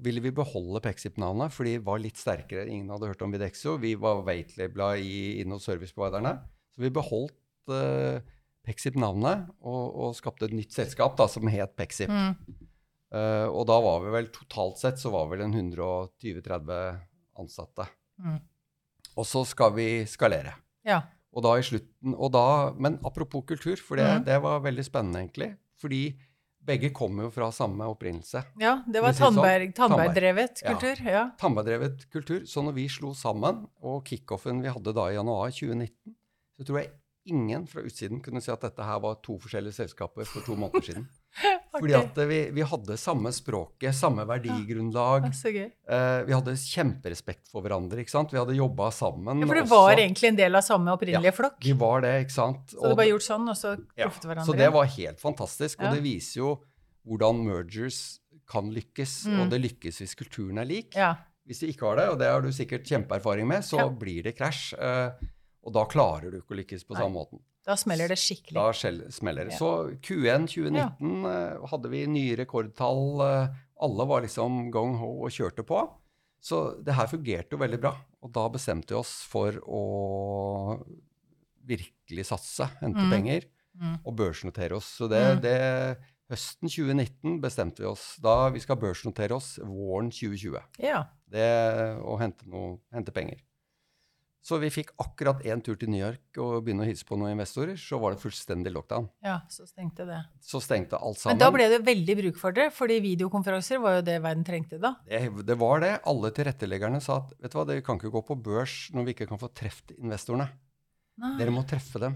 [0.00, 2.64] ville vi beholde Pexip-navnet, for de var litt sterkere.
[2.64, 3.74] Ingen hadde hørt om Videxio.
[3.80, 6.32] Vi var weightlabela i inn- og serviceproviderne.
[6.72, 7.36] Så vi beholdt
[7.74, 8.24] uh,
[8.64, 12.08] Pexip-navnet og, og skapte et nytt selskap da, som het Pexip.
[12.08, 12.32] Mm.
[13.12, 17.00] Uh, og da var vi vel totalt sett så var vel en 120-30
[17.42, 17.88] ansatte.
[18.22, 18.40] Mm.
[19.18, 20.56] Og så skal vi skalere.
[20.88, 21.02] Ja.
[21.36, 24.24] Og da i slutten, og da, Men apropos kultur, for det, mm.
[24.24, 25.52] det var veldig spennende, egentlig.
[25.80, 26.02] Fordi
[26.66, 28.42] begge kommer jo fra samme opprinnelse.
[28.60, 29.74] ja, det var sånn, Tandberg,
[30.62, 30.74] Ja.
[30.74, 31.04] kultur.
[31.04, 31.30] Ja.
[31.40, 32.40] Tannbergdrevet kultur.
[32.46, 36.14] Så når vi slo sammen, og kickoffen vi hadde da i januar 2019,
[36.58, 36.90] så tror jeg
[37.26, 40.82] ingen fra utsiden kunne si at dette her var to forskjellige selskaper for to måneder
[40.84, 41.08] siden.
[41.72, 45.28] Fordi at vi, vi hadde samme språket, samme verdigrunnlag.
[45.30, 47.98] Ja, Eh, vi hadde kjemperespekt for hverandre.
[48.02, 48.30] ikke sant?
[48.34, 49.40] Vi hadde jobba sammen.
[49.40, 49.70] Ja, for det også.
[49.76, 51.56] var egentlig en del av samme opprinnelige flokk.
[51.64, 52.74] Vi var det, ikke sant?
[52.74, 54.44] Så det var gjort sånn, og så ja, hverandre.
[54.46, 55.78] Så det var helt fantastisk.
[55.80, 55.94] Og Ja.
[55.94, 56.50] det viser jo
[57.06, 58.18] hvordan mergers
[58.50, 59.26] kan lykkes.
[59.30, 59.40] Mm.
[59.42, 60.94] Og det lykkes hvis kulturen er lik.
[60.94, 61.14] Ja.
[61.46, 63.88] Hvis du ikke har det, og det har du sikkert kjempeerfaring med, så Ja.
[63.88, 64.74] blir det krasj.
[64.78, 65.10] eh,
[65.64, 67.02] og da klarer du ikke å lykkes på Nei.
[67.02, 67.40] samme måten.
[67.66, 68.54] Da smeller det skikkelig.
[68.56, 68.72] Da
[69.12, 69.52] smeller det.
[69.52, 69.58] Ja.
[69.58, 69.70] Så
[70.00, 71.66] Q1 2019 ja.
[71.70, 73.20] hadde vi nye rekordtall.
[73.26, 73.48] eh,
[73.80, 75.82] alle var liksom gong ho og kjørte på.
[76.40, 77.94] Så det her fungerte jo veldig bra.
[78.22, 80.80] Og da bestemte vi oss for å
[81.68, 83.10] virkelig satse, hente Mm.
[83.10, 83.44] penger
[83.78, 83.98] Mm.
[84.04, 84.96] og børsnotere oss.
[84.98, 85.40] Så det, Mm.
[85.42, 85.96] det
[86.30, 91.06] Høsten 2019 bestemte vi oss da vi skal børsnotere oss våren 2020 Ja.
[91.28, 93.38] det å hente, noe, hente penger.
[94.40, 97.34] Så vi fikk akkurat én tur til New York og begynne å hilse på noen
[97.34, 97.74] investorer.
[97.76, 99.10] Så var det fullstendig lockdown.
[99.22, 100.20] ja, så stengte det.
[100.40, 101.36] Så stengte alt sammen.
[101.36, 104.78] Men da ble det veldig bruk for det, fordi videokonferanser var jo det verden trengte
[104.80, 104.94] da.
[105.04, 105.92] det, det var det.
[106.08, 109.14] Alle tilretteleggerne sa at vet du hva, dere kan ikke gå på børs når vi
[109.16, 110.48] ikke kan få truffet investorene.
[111.20, 111.34] Nei.
[111.36, 112.14] Dere må treffe dem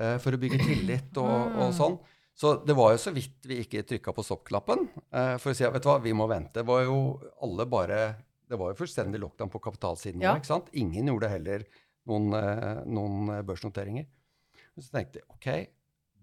[0.00, 1.58] uh, for å bygge tillit og, Mm.
[1.66, 1.98] og sånn.
[2.38, 5.64] Så det var jo så vidt vi ikke trykka på stoppknappen uh, for å si
[5.66, 6.54] at vet du hva, vi må vente.
[6.60, 7.98] Det var jo alle bare
[8.48, 10.22] Det var jo fullstendig lockdown på kapitalsiden.
[10.24, 10.34] Ja.
[10.38, 10.70] ikke sant?
[10.72, 11.64] Ingen gjorde heller
[12.08, 14.06] noen, eh, noen eh, børsnoteringer.
[14.74, 15.48] Men så tenkte jeg ok,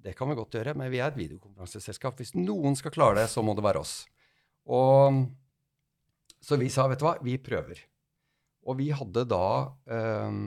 [0.06, 2.18] det kan vi godt gjøre, men vi er et videokonferanseselskap.
[2.22, 3.98] Hvis noen skal klare det, så må det være oss.
[4.66, 5.26] Og
[6.46, 7.82] så vi sa vet du hva, vi prøver.
[8.66, 9.46] Og vi hadde da
[9.90, 10.38] eh,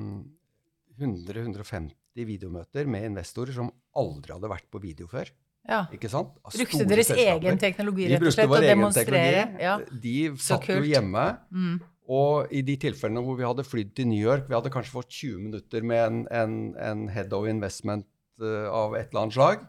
[0.99, 1.95] 100-150
[2.27, 5.31] videomøter med investorer som aldri hadde vært på video før.
[5.69, 5.83] Ja.
[5.93, 6.33] ikke sant?
[6.41, 9.45] Av Brukte deres egen teknologi, rett og slett, og demonstrere?
[9.61, 9.77] Ja.
[9.93, 11.25] De satt jo hjemme.
[11.53, 11.79] Mm.
[12.09, 15.11] Og i de tilfellene hvor vi hadde flydd til New York, vi hadde kanskje fått
[15.13, 18.09] 20 minutter med en, en, en head of investment
[18.41, 19.67] uh, av et eller annet slag,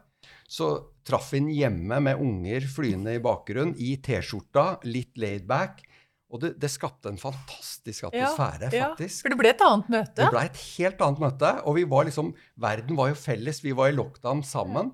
[0.48, 0.70] så
[1.06, 5.84] traff vi ham hjemme med unger flyende i bakgrunnen, i T-skjorta, litt laid back.
[6.30, 9.24] Og det, det skapte en fantastisk atmosfære, ja, faktisk.
[9.24, 10.16] For det ble et annet møte.
[10.22, 12.30] Det ble et helt annet møte, og vi var liksom,
[12.62, 13.60] verden var jo felles.
[13.64, 14.92] Vi var i lockdown sammen.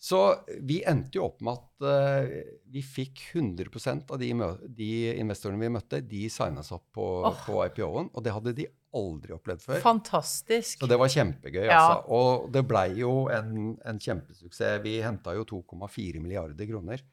[0.00, 0.18] Så
[0.64, 2.30] vi endte jo opp med at uh,
[2.72, 3.68] vi fikk 100
[4.08, 4.30] av de,
[4.72, 7.42] de investorene vi møtte, de signa seg opp på, oh.
[7.44, 8.08] på IPO-en.
[8.16, 9.82] Og det hadde de aldri opplevd før.
[9.84, 10.80] Fantastisk.
[10.80, 11.78] Så det var kjempegøy, Ja.
[11.82, 12.16] altså.
[12.16, 14.80] Og det blei jo en, en kjempesuksess.
[14.86, 17.04] Vi henta jo 2,4 milliarder kroner.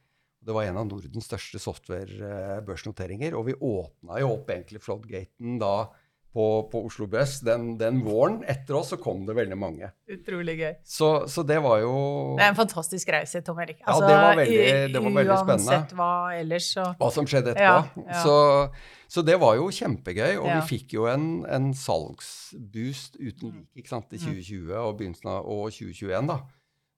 [0.47, 3.35] Det var en av Nordens største software-børsnoteringer.
[3.35, 5.89] Og vi åpna jo opp egentlig floodgaten da
[6.37, 7.39] på, på Oslo Børs.
[7.41, 9.87] Den, den våren etter oss så kom det veldig mange.
[10.13, 10.75] Utrolig gøy.
[10.85, 11.93] Så, så det var jo
[12.37, 13.79] Det er en fantastisk reise, Tom Erik.
[13.81, 15.71] Altså, Ja, det var veldig- det var veldig spennende.
[15.79, 18.03] Uansett hva ellers, så hva som skjedde etterpå.
[18.03, 18.21] Ja, ja.
[18.21, 18.35] Så,
[19.17, 20.37] så det var jo kjempegøy.
[20.37, 24.21] Og vi fikk jo en, en salgsboost uten like i Mm.
[24.21, 26.27] 2020 og begynnelsen av og 2021.
[26.27, 26.39] da,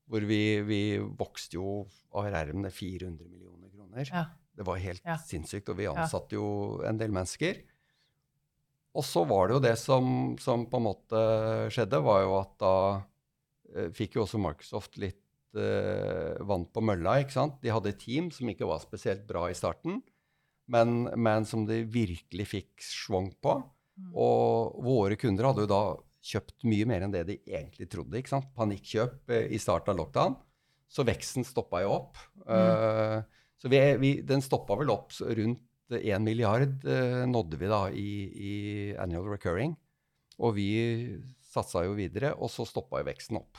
[0.10, 1.86] Hvor vi, vi vokste jo
[2.18, 4.28] ARR med 400 millioner kroner.
[4.58, 5.70] Det var helt sinnssykt.
[5.70, 7.62] Og vi ansatte jo en del mennesker.
[8.98, 11.24] Og så var det jo det som, som på en måte
[11.74, 12.76] skjedde, var jo at da
[13.76, 17.20] eh, fikk jo også Microsoft litt eh, vann på mølla.
[17.22, 17.60] ikke sant?
[17.62, 20.02] De hadde et team som ikke var spesielt bra i starten,
[20.70, 23.60] men, men som de virkelig fikk schwung på.
[24.00, 24.12] Mm.
[24.18, 25.84] Og våre kunder hadde jo da
[26.30, 28.18] kjøpt mye mer enn det de egentlig trodde.
[28.20, 28.50] ikke sant?
[28.58, 30.38] Panikkjøp eh, i starten av lockdown.
[30.90, 32.18] Så veksten stoppa jo opp.
[32.50, 33.20] Eh,
[33.60, 35.62] så vi, vi, den stoppa vel opp rundt
[35.98, 38.54] 1 milliard eh, nådde vi da i, i
[38.98, 39.76] annual recurring.
[40.40, 40.70] Og vi
[41.50, 43.58] satsa jo videre, og så stoppa jo veksten opp.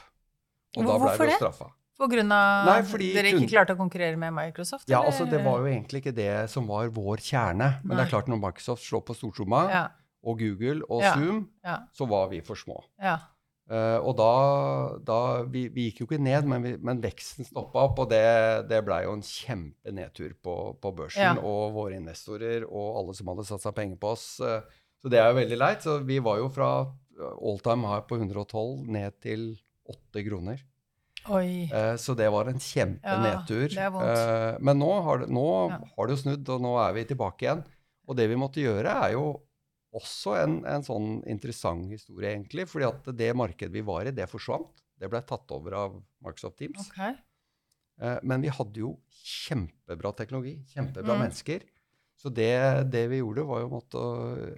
[0.76, 1.70] Og Hvor- da ble hvorfor vi straffa.
[2.00, 4.86] På grunn av Nei, fordi dere ikke klarte å konkurrere med Microsoft?
[4.88, 5.10] Ja, eller?
[5.10, 7.82] altså Det var jo egentlig ikke det som var vår kjerne.
[7.84, 9.82] Men det er klart når Microsoft slår på stortromma, ja,
[10.24, 11.12] og Google og Ja.
[11.14, 12.80] Zoom, ja, så var vi for små.
[13.70, 14.30] Eh, og da,
[15.06, 18.00] da vi, vi gikk jo ikke ned, men, vi, men veksten stoppa opp.
[18.02, 18.22] Og det,
[18.70, 21.22] det blei jo en kjempenedtur på, på børsen.
[21.22, 21.34] Ja.
[21.38, 24.26] Og våre investorer og alle som hadde satsa penger på oss.
[24.42, 24.58] Uh,
[25.00, 25.86] så det er jo veldig leit.
[25.86, 26.72] Så vi var jo fra
[27.20, 29.52] all time high på 112 ned til
[29.90, 30.66] 8 kroner.
[31.28, 33.74] Eh, så det var en kjempenedtur.
[33.76, 33.90] Ja,
[34.58, 35.78] men nå, har det, nå Ja.
[35.96, 37.62] har det jo snudd, og nå er vi tilbake igjen.
[38.08, 39.26] Og det vi måtte gjøre, er jo
[39.96, 42.66] også en, en sånn interessant historie, egentlig.
[42.70, 44.82] fordi at det markedet vi var i, det forsvant.
[45.00, 46.90] Det ble tatt over av Microsoft Teams.
[46.90, 47.16] Okay.
[48.00, 51.20] Eh, men vi hadde jo kjempebra teknologi, kjempebra Mm.
[51.24, 51.60] mennesker.
[52.20, 54.00] Så det, det vi gjorde, var jo måtte,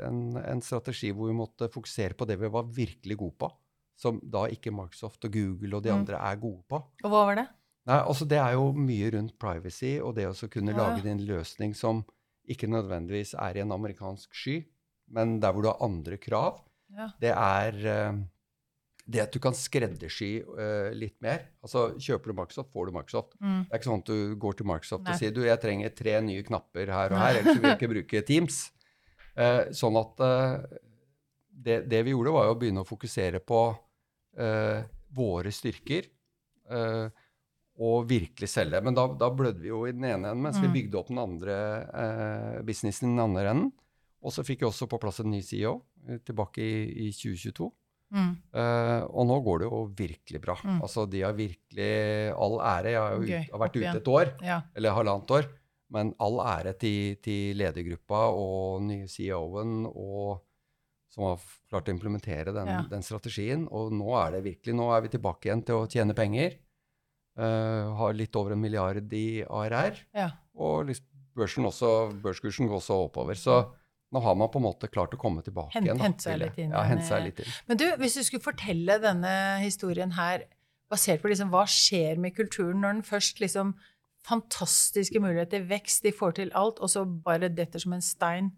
[0.04, 3.50] en, en strategi hvor vi måtte fokusere på det vi var virkelig gode på.
[3.96, 5.98] Som da ikke Microsoft og Google og de Mm.
[6.00, 6.80] andre er gode på.
[7.04, 7.46] Og hva var det?
[7.86, 10.78] Nei, altså Det er jo mye rundt privacy og det å kunne Ja.
[10.90, 12.04] lage en løsning som
[12.48, 14.64] ikke nødvendigvis er i en amerikansk sky,
[15.12, 16.62] men der hvor du har andre krav.
[16.92, 17.10] Ja.
[17.20, 18.20] Det er eh,
[19.12, 21.40] det at du kan skreddersy uh, litt mer.
[21.64, 23.32] Altså Kjøper du Microsoft, får du Microsoft.
[23.42, 23.56] Mm.
[23.64, 25.14] Det er ikke sånn at du går til Microsoft Nei.
[25.16, 27.90] og sier du, jeg trenger tre nye knapper her og her, ellers vil jeg ikke
[27.96, 28.60] bruke Teams.
[29.34, 30.78] Uh, sånn at uh,
[31.50, 33.62] det, det vi gjorde, var jo å begynne å fokusere på
[35.12, 36.06] våre styrker.
[37.82, 38.80] og virkelig selge.
[38.80, 40.64] Men da, da blødde vi jo i den ene enden, mens Mm.
[40.64, 41.56] vi bygde opp den andre
[42.64, 43.72] businessen i den andre enden.
[44.22, 47.70] Og så fikk vi også på plass en ny CEO eh, tilbake i, i 2022.
[48.12, 48.32] Mm.
[48.52, 50.54] Uh, og nå går det jo virkelig bra.
[50.68, 50.82] Mm.
[50.84, 51.88] Altså, de har virkelig
[52.36, 52.90] all ære.
[52.92, 53.46] Jeg har jo Gøy.
[53.54, 54.58] har vært ute et år, Ja.
[54.76, 55.48] eller halvannet år.
[55.92, 60.42] Men all ære til, til ledergruppa og nye CEO-en og
[61.12, 62.82] som har klart å implementere den, Ja.
[62.88, 63.66] den strategien.
[63.70, 66.58] Og nå er det virkelig, nå er vi tilbake igjen til å tjene penger.
[67.36, 69.96] Uh, har litt over en milliard i ARR.
[70.14, 70.30] ja.
[70.54, 73.34] Og liksom børsen også, børskursen går også oppover.
[73.40, 73.72] Så
[74.12, 76.00] nå har man på en måte klart å komme tilbake Hent- igjen.
[76.04, 77.52] hente seg litt inn Ja, hente seg litt inn.
[77.68, 80.44] Men du, hvis du skulle fortelle denne historien her,
[80.92, 83.74] basert på liksom hva skjer med kulturen når den først liksom
[84.22, 88.52] Fantastiske muligheter, vekst, de får til alt, og så bare detter som en stein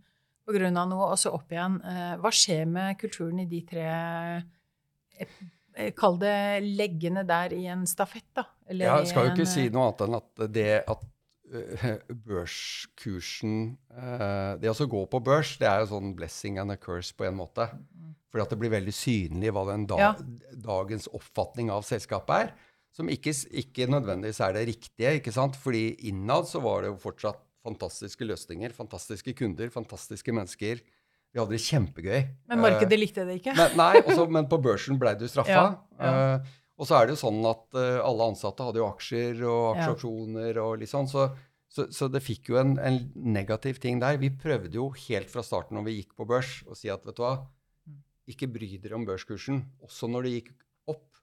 [0.46, 1.78] av noe, og så opp igjen.
[1.80, 5.24] Eh, Hva skjer med kulturen i de tre eh,
[5.74, 6.34] eh, Kall det
[6.66, 8.44] leggene der i en stafett, da?
[8.68, 11.06] Eller Jeg skal jo en, ikke si eh, noe annet enn at det at
[12.26, 13.54] børskursen
[13.94, 17.26] øh, Det å gå på børs, det er jo sånn blessing and a curse på
[17.28, 17.68] en måte.
[18.32, 20.12] Fordi at det blir veldig synlig hva den da, Ja.
[20.64, 22.54] dagens oppfatning av selskapet er.
[22.94, 25.14] Som ikke, ikke nødvendigvis er det riktige.
[25.20, 25.56] ikke sant?
[25.58, 30.82] Fordi innad så var det jo fortsatt fantastiske løsninger, fantastiske kunder, fantastiske mennesker.
[31.34, 32.20] Vi hadde det kjempegøy.
[32.50, 33.50] Men markedet likte det ikke?
[33.50, 35.50] Eh, Men, nei, også, men på børsen ble du straffa.
[35.50, 35.64] Ja,
[35.98, 36.12] ja.
[36.36, 36.40] Eh,
[36.78, 40.58] og så er det jo sånn at eh, alle ansatte hadde jo aksjer og aksjeopsjoner
[40.62, 41.28] og litt sånn, så,
[41.70, 44.18] så, så det fikk jo en, en negativ ting der.
[44.22, 47.16] Vi prøvde jo helt fra starten når vi gikk på børs, å si at vet
[47.20, 47.36] du hva,
[47.84, 47.98] Mm.
[48.32, 49.58] ikke bry dere om børskursen.
[49.84, 50.46] Også når det gikk
[50.88, 51.18] opp,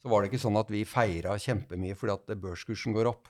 [0.00, 3.28] så var det ikke sånn at vi feira kjempemye fordi at børskursen går opp.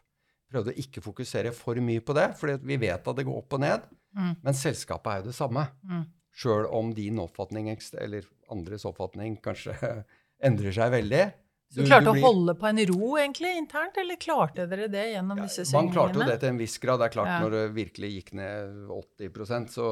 [0.52, 3.56] Prøvde å ikke fokusere for mye på det, for vi vet at det går opp
[3.58, 3.88] og ned.
[4.14, 4.36] Mm.
[4.44, 5.64] Men selskapet er jo det samme.
[5.82, 6.04] Mm.
[6.36, 9.74] Sjøl om din oppfatning, eller andres oppfatning, kanskje
[10.46, 11.24] endrer seg veldig.
[11.68, 15.02] Så du klarte du å holde på en ro egentlig internt, eller klarte dere det
[15.12, 17.00] gjennom Ja, disse Man klarte jo det til en viss grad.
[17.02, 17.40] Det er klart Ja.
[17.42, 19.88] Når det virkelig gikk ned 80% så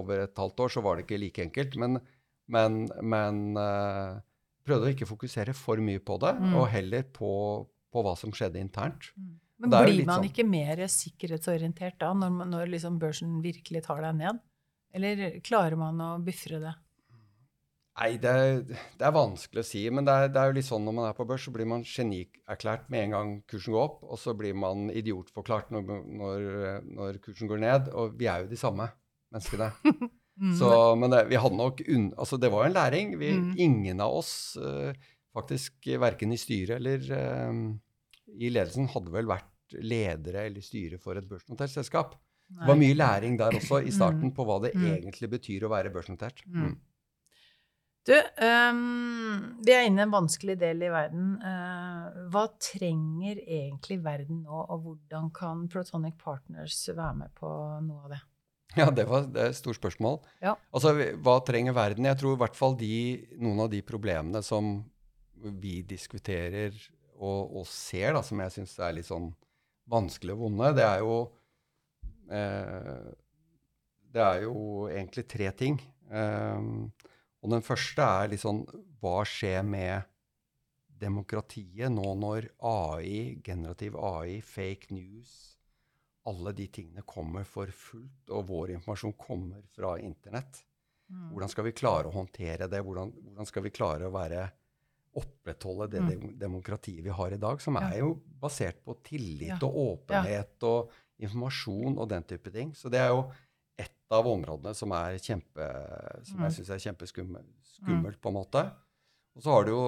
[0.00, 1.76] over et halvt år, så var det ikke like enkelt.
[1.76, 2.00] Men,
[2.48, 4.16] men, men uh,
[4.66, 6.54] prøvde å ikke fokusere for mye på det, Mm.
[6.56, 9.10] og heller på, på hva som skjedde internt.
[9.60, 13.42] Men er jo blir man sånn- ikke mer sikkerhetsorientert da, når, man- når liksom børsen
[13.44, 14.40] virkelig tar deg ned?
[14.94, 16.74] Eller klarer man å bifre det?
[18.00, 18.60] Nei, det er,
[18.96, 19.82] det er vanskelig å si.
[19.92, 21.66] Men det er, det er jo litt sånn når man er på børs, så blir
[21.68, 26.46] man genierklært med en gang kursen går opp, og så blir man idiotforklart når, når,
[26.96, 27.90] når kursen går ned.
[27.92, 28.88] Og vi er jo de samme
[29.34, 29.70] menneskene.
[30.40, 30.54] Mm.
[30.56, 33.10] Så, men det, vi hadde nok unn, altså det var jo en læring.
[33.20, 33.48] Vi, Mm.
[33.60, 34.88] Ingen av oss, uh,
[35.36, 37.58] faktisk verken i styret eller uh,
[38.40, 42.14] i ledelsen, hadde vel vært ledere eller styre for et børsnotert selskap.
[42.48, 44.34] Det var mye læring der også i starten Mm.
[44.38, 44.86] på hva det Mm.
[44.94, 46.40] egentlig betyr å være børsnotert.
[46.48, 46.72] Mm.
[48.08, 51.34] Du, um, vi er inne i en vanskelig del i verden.
[51.42, 57.50] Uh, hva trenger egentlig verden nå, og hvordan kan Protonic Partners være med på
[57.84, 58.20] noe av det?
[58.78, 60.20] Ja, det var det er et stort spørsmål.
[60.42, 60.54] Ja.
[60.72, 62.06] Altså, hva trenger verden?
[62.06, 62.94] Jeg tror i hvert fall de,
[63.42, 64.78] noen av de problemene som
[65.40, 66.72] vi diskuterer
[67.20, 69.30] og, og ser, da, som jeg syns er litt sånn
[69.90, 71.16] vanskelig og vonde, det er jo
[72.30, 73.08] eh,
[74.14, 74.56] Det er jo
[74.88, 75.80] egentlig tre ting.
[76.10, 76.90] Um,
[77.40, 78.64] og den første er litt sånn
[79.00, 80.08] Hva skjer med
[81.00, 85.30] demokratiet nå når AI, generativ AI, fake news,
[86.28, 90.60] alle de tingene kommer for fullt, og vår informasjon kommer fra internett.
[91.08, 91.30] Mm.
[91.32, 92.82] Hvordan skal vi klare å håndtere det?
[92.84, 94.44] Hvordan, hvordan skal vi klare å være,
[95.20, 96.26] opprettholde det mm.
[96.38, 99.58] demokratiet vi har i dag, som er jo basert på tillit ja.
[99.66, 100.68] og åpenhet ja.
[100.68, 102.70] og informasjon og den type ting.
[102.76, 103.24] Så det er jo
[104.10, 105.66] av områdene som, er kjempe,
[106.26, 106.46] som mm.
[106.46, 108.64] jeg syns er kjempeskummelt, skummelt, på en måte.
[109.36, 109.84] Og så har du jo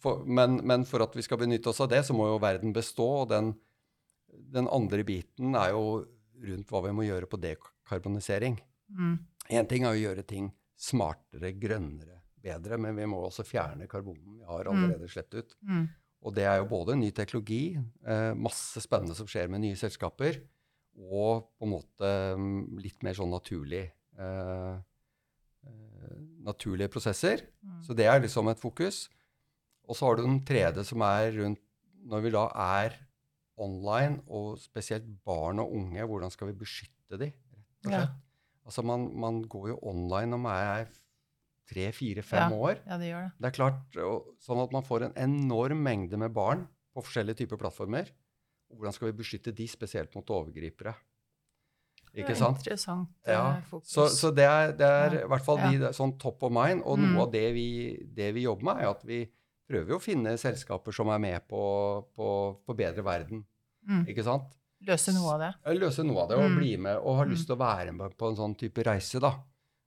[0.00, 2.72] for, men, men, for at vi skal benytte oss av det, så må jo verden
[2.76, 3.08] bestå.
[3.24, 3.52] Og den,
[4.54, 5.84] den andre biten er jo
[6.40, 8.56] rundt hva vi må gjøre på dekarbonisering.
[8.90, 9.18] Én
[9.60, 9.68] mm.
[9.68, 10.48] ting er å gjøre ting
[10.80, 15.12] smartere, grønnere, bedre, men vi må også fjerne karbonen vi har allerede mm.
[15.12, 15.52] slett ut.
[15.68, 15.84] Mm.
[16.24, 20.40] Og det er jo både ny teknologi, eh, masse spennende som skjer med nye selskaper,
[21.08, 24.74] og på en måte mm, litt mer sånn naturlig eh,
[25.66, 27.46] eh, naturlige prosesser.
[27.64, 27.80] Mm.
[27.86, 29.06] Så det er liksom et fokus.
[29.88, 31.62] Og så har du den tredje som er rundt
[32.10, 32.94] når vi da er
[33.60, 37.28] online, og spesielt barn og unge, hvordan skal vi beskytte de,
[37.84, 37.92] og?
[37.92, 38.06] Ja.
[38.64, 40.90] Altså man, man, går jo online når man er
[41.70, 42.56] tre, fire, fem ja.
[42.56, 42.80] år.
[42.86, 43.32] Ja, det gjør det.
[43.36, 44.00] Det er klart,
[44.44, 48.10] Sånn at man får en enorm mengde med barn på forskjellige typer plattformer.
[48.70, 50.94] Hvordan skal vi beskytte de spesielt mot overgripere?
[52.10, 52.58] Ikke sant?
[52.58, 53.42] Interessant ja.
[53.56, 53.90] Eh, fokus.
[53.92, 56.82] Så, så, det er, det er i hvert fall de, sånn top of mind.
[56.82, 57.10] Og mm.
[57.14, 57.68] noe av det vi,
[58.16, 59.20] det vi, jobber med, er at vi
[59.70, 61.60] prøver å finne selskaper som er med på,
[62.16, 62.30] på,
[62.66, 63.44] på bedre verden.
[63.86, 64.08] Mm.
[64.10, 64.50] Ikke sant?
[64.88, 65.52] Løse noe av det.
[65.76, 66.58] Løse noe av det, og mm.
[66.58, 69.20] bli med og ha lyst til å være med på en sånn type reise.
[69.22, 69.34] da.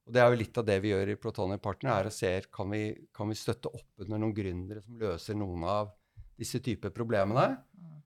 [0.03, 2.31] Og Det er jo litt av det vi gjør i Protonic Partner, er å se
[2.53, 2.83] kan vi
[3.15, 5.91] kan vi støtte opp under noen gründere som løser noen av
[6.39, 7.47] disse typer problemene.
[7.79, 7.99] Uh,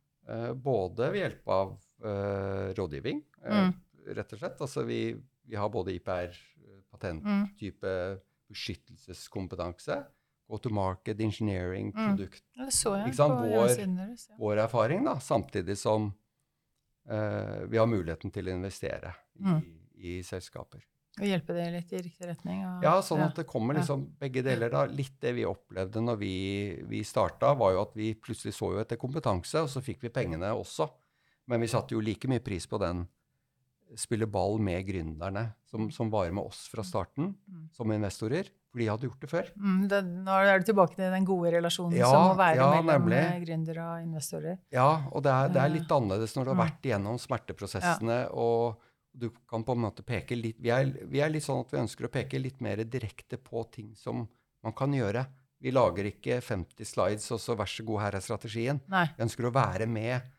[0.55, 1.69] både ved hjelp av
[2.03, 3.73] uh, rådgivning, uh, mm.
[4.17, 4.61] rett og slett.
[4.65, 5.01] Altså vi,
[5.47, 6.35] vi har både IPR,
[6.91, 8.19] patenttype mm.
[8.51, 10.01] beskyttelseskompetanse,
[10.47, 12.03] go to market, engineering, mm.
[12.09, 12.43] produkt.
[12.57, 14.35] På vår, deres, ja.
[14.39, 16.11] vår erfaring, da, samtidig som
[17.07, 19.61] vi har muligheten til å investere i, mm.
[19.95, 20.81] i selskaper.
[21.17, 22.61] Og hjelpe det litt i riktig retning?
[22.67, 24.69] Og, ja, sånn at det kommer liksom begge deler.
[24.73, 24.85] da.
[24.85, 26.35] Litt det vi opplevde når vi,
[26.89, 30.13] vi starta, var jo at vi plutselig så jo etter kompetanse, og så fikk vi
[30.13, 30.89] pengene også.
[31.49, 33.07] Men vi satte jo like mye pris på den
[33.95, 37.67] spille ball med gründerne som, som var med oss fra starten mm.
[37.75, 38.49] som investorer.
[38.67, 39.51] For de hadde gjort det før.
[39.55, 42.81] Mm, det, nå er du tilbake til den gode relasjonen ja, som må være ja,
[42.83, 44.59] mellom gründere og investorer.
[44.75, 48.19] Ja, og det er, det er, litt annerledes når du har vært igjennom smerteprosessene.
[48.25, 48.33] Ja.
[48.35, 48.83] og
[49.17, 51.81] du kan på en måte peke litt vi er, vi er, litt sånn at vi
[51.81, 54.25] ønsker å peke litt mer direkte på ting som
[54.65, 55.25] man kan gjøre.
[55.63, 58.81] Vi lager ikke 50 slides, og så vær så god, her er strategien.
[58.91, 59.07] Nei.
[59.17, 60.33] Vi ønsker å være med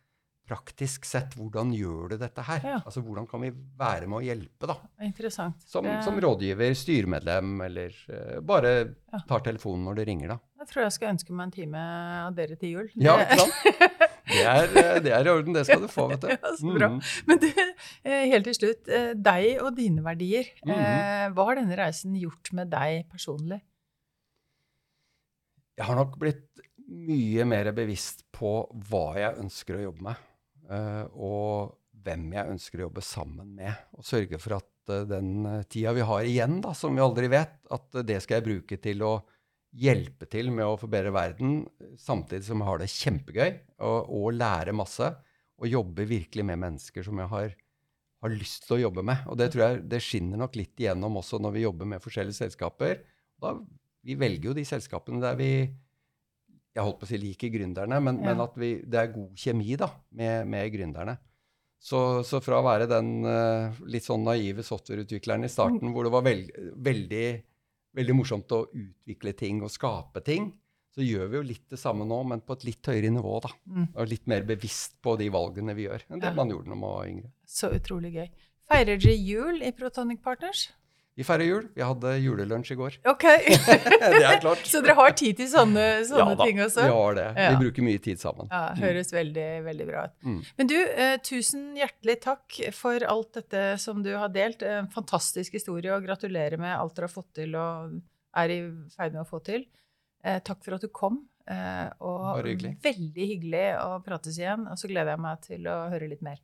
[0.49, 1.35] praktisk sett.
[1.37, 2.61] Hvordan gjør du dette her?
[2.64, 2.76] Ja.
[2.81, 4.79] Altså Hvordan kan vi være med å hjelpe, da?
[5.05, 5.64] Interessant.
[5.68, 9.22] Som, som rådgiver, styremedlem, eller uh, bare ja.
[9.29, 10.39] tar telefonen når det ringer, da.
[10.62, 11.83] Jeg tror jeg skal ønske meg en time
[12.29, 12.93] av dere til jul.
[13.01, 14.07] Ja, ikke sant?
[14.29, 15.57] Det er, eh, det er, i orden.
[15.57, 16.29] Det skal du få, vet du.
[16.35, 16.91] Ja, så bra.
[16.93, 17.01] Mm.
[17.29, 17.49] Men du,
[18.05, 18.91] eh, helt til slutt.
[18.93, 20.51] Eh, deg og dine verdier.
[20.66, 21.35] Mm.
[21.37, 23.61] Hva har denne reisen gjort med deg personlig?
[25.79, 30.24] Jeg har nok blitt mye mer bevisst på hva jeg ønsker å jobbe med.
[31.14, 33.87] Og hvem jeg ønsker å jobbe sammen med.
[33.97, 38.01] Og sørge for at den tida vi har igjen, da, som vi aldri vet, at
[38.09, 39.12] det skal jeg bruke til å
[39.79, 41.62] hjelpe til med å forbedre verden,
[42.01, 43.49] samtidig som jeg har det kjempegøy
[43.87, 45.11] og, og lære masse.
[45.59, 47.55] Og jobbe virkelig med mennesker som jeg har,
[48.22, 49.24] har, lyst til å jobbe med.
[49.31, 52.39] Og det tror jeg det skinner nok litt igjennom også når vi jobber med forskjellige
[52.45, 53.01] selskaper.
[53.43, 53.57] Da,
[54.07, 55.51] vi velger jo de selskapene der vi
[56.79, 58.31] jeg holdt på å si liker gründerne, men, ja.
[58.31, 61.16] men at vi, det er god kjemi da, med, med gründerne.
[61.79, 65.93] Så, så, fra å være den uh, litt sånn naive softwareutvikleren i starten, mm.
[65.95, 66.51] hvor det var veld,
[66.87, 67.26] veldig
[67.97, 70.51] veldig morsomt å utvikle ting og skape ting.
[70.95, 73.36] Så gjør vi jo litt det samme nå, men på et litt høyere nivå.
[73.45, 73.53] da.
[73.70, 73.86] Mm.
[73.95, 76.36] Og litt mer bevisst på de valgene vi gjør, enn det ja.
[76.36, 77.30] man gjorde når man var yngre.
[77.47, 78.28] Så utrolig gøy.
[78.68, 80.66] Feirer dere jul i Protonic Partners?
[81.19, 81.64] Vi feirer jul.
[81.75, 82.97] Vi hadde julelunsj i går.
[83.12, 83.25] Ok.
[83.27, 84.62] det er klart.
[84.71, 86.85] Så dere har tid til sånne, sånne ja, ting også?
[86.85, 87.25] Ja, vi har det.
[87.35, 87.49] Ja.
[87.51, 88.51] Vi bruker mye tid sammen.
[88.53, 88.83] Ja, mm.
[88.85, 89.16] Høres mm.
[89.16, 90.14] veldig, veldig bra ut.
[90.29, 90.37] Mm.
[90.61, 94.62] Men du, eh, tusen hjertelig takk for alt dette som du har delt.
[94.62, 97.99] En fantastisk historie, og gratulerer med alt dere har fått til og
[98.39, 98.61] er i
[98.95, 99.66] ferd med å få til.
[100.23, 101.25] Eh, takk for at du kom.
[101.49, 102.77] Eh, og hyggelig.
[102.85, 104.69] veldig hyggelig å prates igjen.
[104.71, 106.39] Og så gleder jeg meg til å høre litt mer.